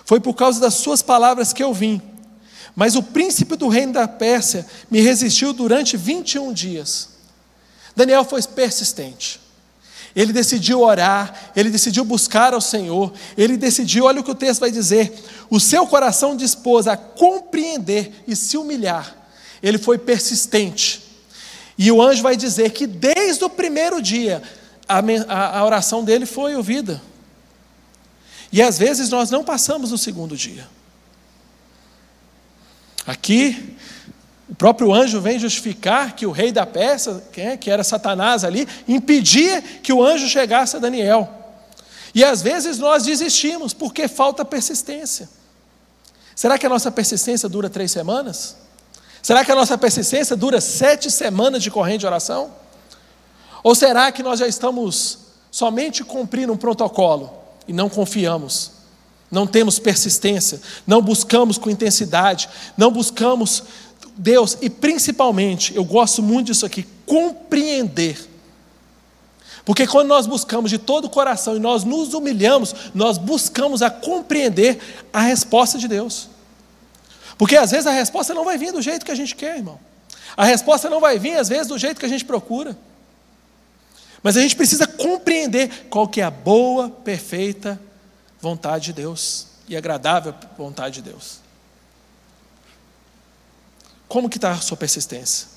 foi 0.05 0.19
por 0.19 0.33
causa 0.33 0.59
das 0.59 0.73
suas 0.73 1.03
palavras 1.03 1.53
que 1.53 1.61
eu 1.61 1.71
vim. 1.71 2.01
Mas 2.75 2.95
o 2.95 3.03
príncipe 3.03 3.55
do 3.55 3.67
reino 3.67 3.93
da 3.93 4.07
Pérsia 4.07 4.65
me 4.89 5.01
resistiu 5.01 5.53
durante 5.53 5.97
21 5.97 6.53
dias. 6.53 7.09
Daniel 7.95 8.23
foi 8.23 8.41
persistente. 8.43 9.39
Ele 10.15 10.33
decidiu 10.33 10.81
orar, 10.81 11.51
ele 11.55 11.69
decidiu 11.69 12.03
buscar 12.03 12.53
ao 12.53 12.59
Senhor, 12.59 13.13
ele 13.37 13.55
decidiu, 13.55 14.05
olha 14.05 14.19
o 14.19 14.23
que 14.23 14.31
o 14.31 14.35
texto 14.35 14.59
vai 14.59 14.71
dizer: 14.71 15.13
o 15.49 15.59
seu 15.59 15.87
coração 15.87 16.35
dispôs 16.35 16.87
a 16.87 16.97
compreender 16.97 18.23
e 18.27 18.35
se 18.35 18.57
humilhar. 18.57 19.15
Ele 19.63 19.77
foi 19.77 19.97
persistente. 19.97 21.01
E 21.77 21.91
o 21.91 22.01
anjo 22.01 22.21
vai 22.21 22.35
dizer 22.35 22.71
que 22.71 22.85
desde 22.85 23.43
o 23.43 23.49
primeiro 23.49 24.01
dia 24.01 24.41
a, 24.87 24.99
a, 25.27 25.59
a 25.59 25.65
oração 25.65 26.03
dele 26.03 26.25
foi 26.25 26.55
ouvida. 26.55 27.01
E 28.51 28.61
às 28.61 28.77
vezes 28.77 29.09
nós 29.09 29.31
não 29.31 29.43
passamos 29.43 29.91
no 29.91 29.97
segundo 29.97 30.35
dia. 30.35 30.67
Aqui, 33.05 33.77
o 34.49 34.55
próprio 34.55 34.93
anjo 34.93 35.21
vem 35.21 35.39
justificar 35.39 36.15
que 36.15 36.25
o 36.25 36.31
rei 36.31 36.51
da 36.51 36.65
Pérsia, 36.65 37.23
que 37.59 37.69
era 37.69 37.83
Satanás 37.83 38.43
ali, 38.43 38.67
impedia 38.87 39.61
que 39.61 39.93
o 39.93 40.03
anjo 40.03 40.27
chegasse 40.27 40.75
a 40.75 40.79
Daniel. 40.79 41.29
E 42.13 42.23
às 42.23 42.41
vezes 42.41 42.77
nós 42.77 43.03
desistimos 43.03 43.73
porque 43.73 44.07
falta 44.07 44.43
persistência. 44.43 45.29
Será 46.35 46.57
que 46.57 46.65
a 46.65 46.69
nossa 46.69 46.91
persistência 46.91 47.47
dura 47.47 47.69
três 47.69 47.91
semanas? 47.91 48.57
Será 49.21 49.45
que 49.45 49.51
a 49.51 49.55
nossa 49.55 49.77
persistência 49.77 50.35
dura 50.35 50.59
sete 50.59 51.09
semanas 51.09 51.63
de 51.63 51.71
corrente 51.71 51.99
de 51.99 52.07
oração? 52.07 52.51
Ou 53.63 53.75
será 53.75 54.11
que 54.11 54.23
nós 54.23 54.39
já 54.39 54.47
estamos 54.47 55.19
somente 55.51 56.03
cumprindo 56.03 56.51
um 56.51 56.57
protocolo 56.57 57.31
e 57.67 57.73
não 57.73 57.87
confiamos? 57.87 58.80
Não 59.31 59.47
temos 59.47 59.79
persistência, 59.79 60.61
não 60.85 61.01
buscamos 61.01 61.57
com 61.57 61.69
intensidade, 61.69 62.49
não 62.77 62.91
buscamos 62.91 63.63
Deus, 64.17 64.57
e 64.61 64.69
principalmente, 64.69 65.73
eu 65.75 65.85
gosto 65.85 66.21
muito 66.21 66.47
disso 66.47 66.65
aqui, 66.65 66.85
compreender. 67.05 68.29
Porque 69.63 69.87
quando 69.87 70.09
nós 70.09 70.27
buscamos 70.27 70.69
de 70.69 70.77
todo 70.77 71.05
o 71.05 71.09
coração 71.09 71.55
e 71.55 71.59
nós 71.59 71.83
nos 71.83 72.13
humilhamos, 72.13 72.75
nós 72.93 73.17
buscamos 73.17 73.81
a 73.81 73.89
compreender 73.89 74.79
a 75.13 75.21
resposta 75.21 75.77
de 75.77 75.87
Deus. 75.87 76.27
Porque 77.37 77.55
às 77.55 77.71
vezes 77.71 77.87
a 77.87 77.91
resposta 77.91 78.33
não 78.33 78.43
vai 78.43 78.57
vir 78.57 78.73
do 78.73 78.81
jeito 78.81 79.05
que 79.05 79.11
a 79.11 79.15
gente 79.15 79.35
quer, 79.35 79.57
irmão. 79.57 79.79
A 80.35 80.43
resposta 80.43 80.89
não 80.89 80.99
vai 80.99 81.17
vir, 81.17 81.37
às 81.37 81.47
vezes, 81.47 81.67
do 81.67 81.77
jeito 81.77 81.99
que 81.99 82.05
a 82.05 82.09
gente 82.09 82.25
procura. 82.25 82.77
Mas 84.21 84.37
a 84.37 84.41
gente 84.41 84.55
precisa 84.55 84.85
compreender 84.85 85.87
qual 85.89 86.07
que 86.07 86.21
é 86.21 86.23
a 86.23 86.31
boa, 86.31 86.89
perfeita 86.89 87.79
vontade 88.41 88.85
de 88.85 88.93
Deus 88.93 89.47
e 89.67 89.77
agradável 89.77 90.33
vontade 90.57 90.95
de 90.95 91.09
Deus. 91.11 91.39
Como 94.07 94.29
que 94.29 94.37
está 94.37 94.51
a 94.51 94.59
sua 94.59 94.75
persistência? 94.75 95.47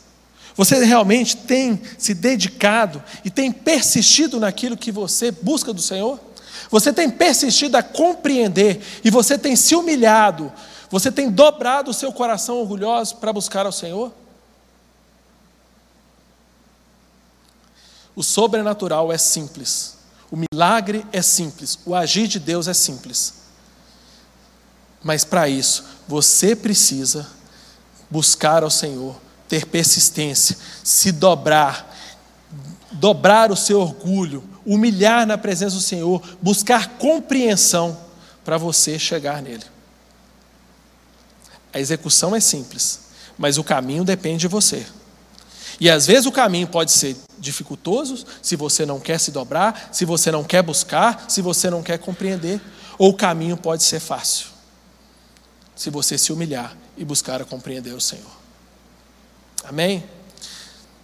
Você 0.55 0.85
realmente 0.85 1.37
tem 1.39 1.83
se 1.99 2.15
dedicado 2.15 3.03
e 3.25 3.31
tem 3.31 3.51
persistido 3.51 4.39
naquilo 4.39 4.77
que 4.77 4.93
você 4.93 5.33
busca 5.33 5.73
do 5.73 5.83
Senhor? 5.83 6.21
Você 6.71 6.93
tem 6.93 7.11
persistido 7.11 7.75
a 7.75 7.83
compreender 7.83 8.81
e 9.03 9.11
você 9.11 9.37
tem 9.37 9.57
se 9.57 9.75
humilhado, 9.75 10.53
você 10.89 11.11
tem 11.11 11.29
dobrado 11.29 11.91
o 11.91 11.95
seu 11.95 12.13
coração 12.13 12.59
orgulhoso 12.59 13.17
para 13.17 13.33
buscar 13.33 13.67
ao 13.67 13.73
Senhor? 13.73 14.13
O 18.15 18.23
sobrenatural 18.23 19.13
é 19.13 19.19
simples, 19.19 19.97
o 20.31 20.37
milagre 20.37 21.07
é 21.13 21.23
simples, 21.23 21.79
o 21.85 21.95
agir 21.95 22.27
de 22.27 22.39
Deus 22.39 22.69
é 22.69 22.75
simples. 22.75 23.35
Mas 25.03 25.25
para 25.25 25.49
isso, 25.49 25.85
você 26.09 26.57
precisa 26.57 27.27
buscar 28.11 28.63
ao 28.63 28.71
Senhor, 28.71 29.21
ter 29.49 29.67
persistência, 29.67 30.57
se 30.83 31.13
dobrar, 31.13 31.95
dobrar 32.93 33.53
o 33.53 33.57
seu 33.57 33.81
orgulho, 33.81 34.43
humilhar 34.65 35.27
na 35.27 35.37
presença 35.37 35.77
do 35.77 35.83
Senhor, 35.83 36.23
buscar 36.41 36.97
compreensão 36.97 37.99
para 38.45 38.57
você 38.57 38.99
chegar 38.99 39.43
nele. 39.43 39.65
A 41.73 41.81
execução 41.81 42.35
é 42.35 42.41
simples, 42.41 43.01
mas 43.37 43.59
o 43.59 43.65
caminho 43.65 44.05
depende 44.05 44.39
de 44.39 44.49
você. 44.49 44.87
E 45.81 45.91
às 45.91 46.07
vezes 46.07 46.27
o 46.27 46.33
caminho 46.33 46.67
pode 46.67 46.93
ser 46.93 47.17
dificultoso, 47.39 48.25
se 48.41 48.57
você 48.57 48.87
não 48.87 49.01
quer 49.01 49.19
se 49.19 49.31
dobrar, 49.31 49.91
se 49.93 50.05
você 50.05 50.31
não 50.31 50.45
quer 50.45 50.63
buscar, 50.63 51.27
se 51.29 51.43
você 51.43 51.69
não 51.69 51.83
quer 51.83 51.99
compreender, 51.99 52.61
ou 52.99 53.11
o 53.11 53.15
caminho 53.15 53.57
pode 53.57 53.83
ser 53.83 54.01
fácil, 54.01 54.47
se 55.75 55.91
você 55.91 56.17
se 56.17 56.33
humilhar 56.33 56.77
e 56.97 57.05
buscar 57.05 57.43
a 57.43 57.45
compreender 57.45 57.93
o 57.93 58.01
Senhor. 58.01 58.31
Amém? 59.65 60.05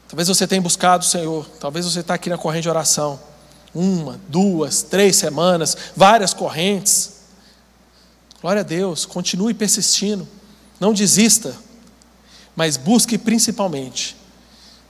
Talvez 0.09 0.29
você 0.29 0.47
tenha 0.47 0.63
buscado 0.63 1.05
o 1.05 1.09
Senhor, 1.09 1.47
talvez 1.61 1.85
você 1.85 2.01
está 2.01 2.15
aqui 2.15 2.29
na 2.29 2.39
corrente 2.39 2.63
de 2.63 2.69
oração, 2.69 3.19
uma, 3.75 4.21
duas, 4.29 4.83
três 4.83 5.17
semanas, 5.17 5.77
várias 5.97 6.35
correntes. 6.35 7.21
Glória 8.41 8.61
a 8.61 8.65
Deus, 8.65 9.07
continue 9.07 9.55
persistindo, 9.55 10.27
não 10.81 10.93
desista, 10.93 11.55
mas 12.57 12.77
busque 12.77 13.17
principalmente 13.17 14.20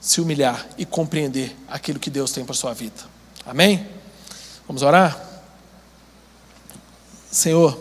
se 0.01 0.21
humilhar 0.21 0.67
e 0.79 0.87
compreender 0.87 1.55
aquilo 1.69 2.01
que 2.01 2.09
Deus 2.09 2.33
tem 2.33 2.45
para 2.45 2.53
a 2.53 2.57
sua 2.57 2.73
vida. 2.73 3.03
Amém? 3.45 3.87
Vamos 4.67 4.83
orar? 4.83 5.21
Senhor, 7.31 7.79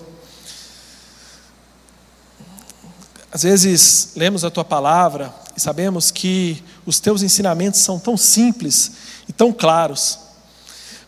às 3.32 3.44
vezes 3.44 4.12
lemos 4.16 4.44
a 4.44 4.52
tua 4.52 4.66
palavra 4.66 5.34
e 5.56 5.62
sabemos 5.62 6.12
que 6.12 6.64
os 6.86 7.00
teus 7.00 7.22
ensinamentos 7.24 7.80
são 7.80 8.00
tão 8.00 8.18
simples 8.18 8.92
e 9.28 9.34
tão 9.34 9.54
claros, 9.54 10.20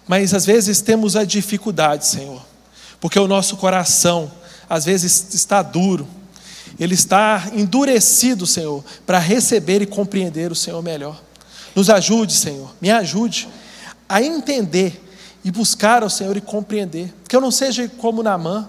mas 0.08 0.34
às 0.34 0.45
vezes 0.45 0.82
temos 0.82 1.15
a 1.15 1.24
dificuldade, 1.24 2.06
Senhor, 2.06 2.41
porque 3.00 3.19
o 3.19 3.28
nosso 3.28 3.58
coração 3.58 4.32
às 4.69 4.86
vezes 4.86 5.34
está 5.34 5.62
duro 5.62 6.08
ele 6.82 6.96
está 6.96 7.52
endurecido, 7.54 8.48
Senhor, 8.48 8.84
para 9.06 9.20
receber 9.20 9.84
e 9.84 9.86
compreender 9.86 10.52
o 10.52 10.56
Senhor 10.56 10.82
melhor. 10.82 11.22
Nos 11.76 11.91
ajude, 11.91 12.34
Senhor, 12.34 12.74
me 12.82 12.89
ajude 12.89 13.48
a 14.10 14.20
entender 14.20 15.00
e 15.46 15.52
buscar 15.52 16.02
ao 16.02 16.10
Senhor 16.10 16.36
e 16.36 16.41
compreender. 16.41 17.13
Que 17.30 17.36
eu 17.36 17.39
não 17.39 17.52
seja 17.52 17.88
como 18.00 18.24
Namã, 18.24 18.67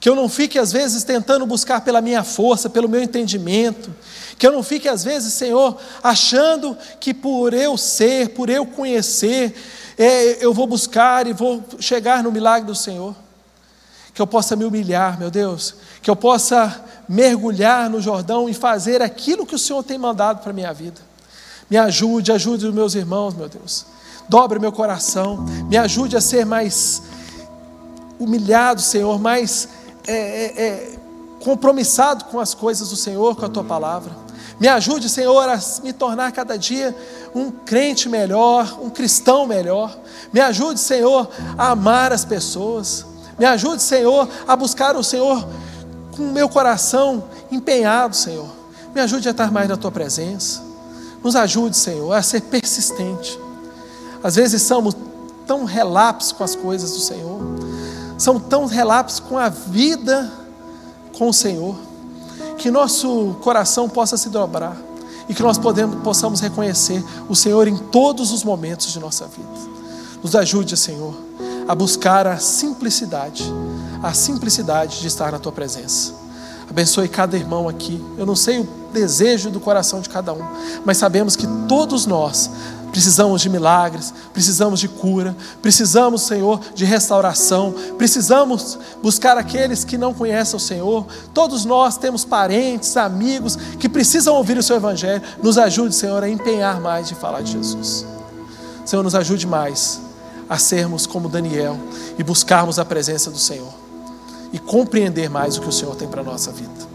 que 0.00 0.08
eu 0.08 0.16
não 0.16 0.26
fique 0.26 0.58
às 0.58 0.72
vezes 0.72 1.04
tentando 1.04 1.44
buscar 1.44 1.82
pela 1.82 2.00
minha 2.00 2.24
força, 2.24 2.70
pelo 2.70 2.88
meu 2.88 3.02
entendimento, 3.02 3.94
que 4.38 4.46
eu 4.46 4.52
não 4.52 4.62
fique 4.62 4.88
às 4.88 5.04
vezes, 5.04 5.34
Senhor, 5.34 5.76
achando 6.02 6.78
que 6.98 7.12
por 7.12 7.52
eu 7.52 7.76
ser, 7.76 8.30
por 8.30 8.48
eu 8.48 8.64
conhecer, 8.64 9.54
é, 9.98 10.42
eu 10.42 10.54
vou 10.54 10.66
buscar 10.66 11.26
e 11.26 11.34
vou 11.34 11.62
chegar 11.78 12.22
no 12.22 12.32
milagre 12.32 12.66
do 12.66 12.74
Senhor. 12.74 13.14
Que 14.18 14.22
eu 14.22 14.26
possa 14.26 14.56
me 14.56 14.64
humilhar, 14.64 15.16
meu 15.16 15.30
Deus, 15.30 15.76
que 16.02 16.10
eu 16.10 16.16
possa 16.16 16.84
mergulhar 17.08 17.88
no 17.88 18.00
Jordão 18.00 18.48
e 18.48 18.52
fazer 18.52 19.00
aquilo 19.00 19.46
que 19.46 19.54
o 19.54 19.58
Senhor 19.60 19.80
tem 19.84 19.96
mandado 19.96 20.40
para 20.40 20.50
a 20.50 20.52
minha 20.52 20.72
vida. 20.74 21.00
Me 21.70 21.76
ajude, 21.76 22.32
ajude 22.32 22.66
os 22.66 22.74
meus 22.74 22.96
irmãos, 22.96 23.32
meu 23.32 23.48
Deus. 23.48 23.86
Dobre 24.28 24.58
meu 24.58 24.72
coração, 24.72 25.46
me 25.68 25.76
ajude 25.76 26.16
a 26.16 26.20
ser 26.20 26.44
mais 26.44 27.00
humilhado, 28.18 28.80
Senhor, 28.80 29.20
mais 29.20 29.68
é, 30.04 30.12
é, 30.16 30.62
é, 30.64 30.98
compromissado 31.44 32.24
com 32.24 32.40
as 32.40 32.54
coisas 32.54 32.90
do 32.90 32.96
Senhor, 32.96 33.36
com 33.36 33.44
a 33.44 33.48
tua 33.48 33.62
palavra. 33.62 34.10
Me 34.58 34.66
ajude, 34.66 35.08
Senhor, 35.08 35.48
a 35.48 35.60
me 35.84 35.92
tornar 35.92 36.32
cada 36.32 36.58
dia 36.58 36.92
um 37.32 37.52
crente 37.52 38.08
melhor, 38.08 38.80
um 38.82 38.90
cristão 38.90 39.46
melhor. 39.46 39.96
Me 40.32 40.40
ajude, 40.40 40.80
Senhor, 40.80 41.30
a 41.56 41.70
amar 41.70 42.12
as 42.12 42.24
pessoas. 42.24 43.06
Me 43.38 43.44
ajude, 43.44 43.82
Senhor, 43.82 44.28
a 44.46 44.56
buscar 44.56 44.96
o 44.96 45.04
Senhor 45.04 45.46
com 46.16 46.22
o 46.22 46.32
meu 46.32 46.48
coração 46.48 47.24
empenhado, 47.50 48.16
Senhor. 48.16 48.48
Me 48.94 49.00
ajude 49.00 49.28
a 49.28 49.30
estar 49.30 49.52
mais 49.52 49.68
na 49.68 49.76
tua 49.76 49.90
presença. 49.90 50.62
Nos 51.22 51.36
ajude, 51.36 51.76
Senhor, 51.76 52.12
a 52.12 52.22
ser 52.22 52.42
persistente. 52.42 53.38
Às 54.22 54.36
vezes 54.36 54.62
somos 54.62 54.96
tão 55.46 55.64
relapsos 55.64 56.32
com 56.32 56.44
as 56.44 56.54
coisas 56.54 56.92
do 56.92 57.00
Senhor, 57.00 57.40
somos 58.18 58.42
tão 58.48 58.66
relapsos 58.66 59.20
com 59.20 59.38
a 59.38 59.48
vida 59.48 60.30
com 61.16 61.28
o 61.28 61.32
Senhor, 61.32 61.74
que 62.58 62.70
nosso 62.70 63.36
coração 63.40 63.88
possa 63.88 64.16
se 64.16 64.28
dobrar 64.28 64.76
e 65.28 65.34
que 65.34 65.42
nós 65.42 65.56
podemos, 65.56 66.02
possamos 66.02 66.40
reconhecer 66.40 67.02
o 67.28 67.34
Senhor 67.34 67.66
em 67.66 67.76
todos 67.76 68.32
os 68.32 68.44
momentos 68.44 68.92
de 68.92 68.98
nossa 68.98 69.26
vida. 69.26 69.48
Nos 70.22 70.34
ajude, 70.34 70.76
Senhor, 70.76 71.14
a 71.68 71.74
buscar 71.74 72.26
a 72.26 72.38
simplicidade 72.38 73.44
a 74.02 74.12
simplicidade 74.12 75.00
de 75.00 75.06
estar 75.06 75.32
na 75.32 75.38
tua 75.38 75.52
presença. 75.52 76.12
Abençoe 76.70 77.08
cada 77.08 77.36
irmão 77.36 77.68
aqui. 77.68 78.02
Eu 78.16 78.26
não 78.26 78.36
sei 78.36 78.60
o 78.60 78.68
desejo 78.92 79.50
do 79.50 79.60
coração 79.60 80.00
de 80.00 80.08
cada 80.08 80.32
um, 80.32 80.42
mas 80.84 80.98
sabemos 80.98 81.34
que 81.34 81.46
todos 81.66 82.06
nós 82.06 82.50
precisamos 82.90 83.42
de 83.42 83.50
milagres, 83.50 84.12
precisamos 84.32 84.80
de 84.80 84.88
cura, 84.88 85.36
precisamos, 85.60 86.22
Senhor, 86.22 86.60
de 86.74 86.84
restauração, 86.84 87.74
precisamos 87.96 88.78
buscar 89.02 89.36
aqueles 89.36 89.84
que 89.84 89.98
não 89.98 90.14
conhecem 90.14 90.56
o 90.56 90.60
Senhor. 90.60 91.06
Todos 91.34 91.64
nós 91.64 91.96
temos 91.96 92.24
parentes, 92.24 92.96
amigos 92.96 93.56
que 93.78 93.88
precisam 93.88 94.34
ouvir 94.34 94.56
o 94.58 94.62
Seu 94.62 94.76
Evangelho. 94.76 95.22
Nos 95.42 95.58
ajude, 95.58 95.94
Senhor, 95.94 96.22
a 96.22 96.28
empenhar 96.28 96.80
mais 96.80 97.08
de 97.08 97.14
falar 97.14 97.42
de 97.42 97.52
Jesus. 97.52 98.06
Senhor, 98.84 99.02
nos 99.02 99.14
ajude 99.14 99.46
mais 99.46 100.07
a 100.48 100.58
sermos 100.58 101.06
como 101.06 101.28
Daniel 101.28 101.78
e 102.18 102.22
buscarmos 102.22 102.78
a 102.78 102.84
presença 102.84 103.30
do 103.30 103.38
Senhor 103.38 103.72
e 104.52 104.58
compreender 104.58 105.28
mais 105.28 105.56
o 105.56 105.60
que 105.60 105.68
o 105.68 105.72
Senhor 105.72 105.94
tem 105.94 106.08
para 106.08 106.22
a 106.22 106.24
nossa 106.24 106.50
vida. 106.50 106.88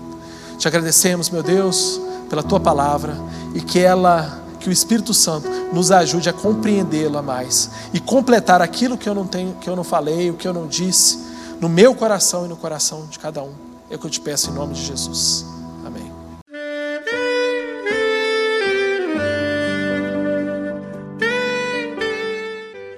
Te 0.57 0.67
agradecemos, 0.67 1.29
meu 1.29 1.43
Deus, 1.43 1.99
pela 2.29 2.41
tua 2.41 2.59
palavra 2.59 3.15
e 3.53 3.61
que 3.61 3.79
ela, 3.79 4.43
que 4.59 4.69
o 4.69 4.71
Espírito 4.71 5.13
Santo 5.13 5.47
nos 5.71 5.91
ajude 5.91 6.29
a 6.29 6.33
compreendê-la 6.33 7.21
mais 7.21 7.69
e 7.93 7.99
completar 7.99 8.61
aquilo 8.61 8.97
que 8.97 9.07
eu 9.07 9.13
não 9.13 9.27
tenho, 9.27 9.53
que 9.55 9.69
eu 9.69 9.75
não 9.75 9.83
falei, 9.83 10.31
o 10.31 10.35
que 10.35 10.47
eu 10.47 10.53
não 10.53 10.67
disse, 10.67 11.19
no 11.59 11.69
meu 11.69 11.93
coração 11.93 12.45
e 12.45 12.49
no 12.49 12.57
coração 12.57 13.05
de 13.09 13.19
cada 13.19 13.43
um. 13.43 13.53
É 13.89 13.95
o 13.95 13.99
que 13.99 14.07
eu 14.07 14.11
te 14.11 14.19
peço 14.19 14.49
em 14.49 14.53
nome 14.53 14.73
de 14.73 14.83
Jesus. 14.83 15.52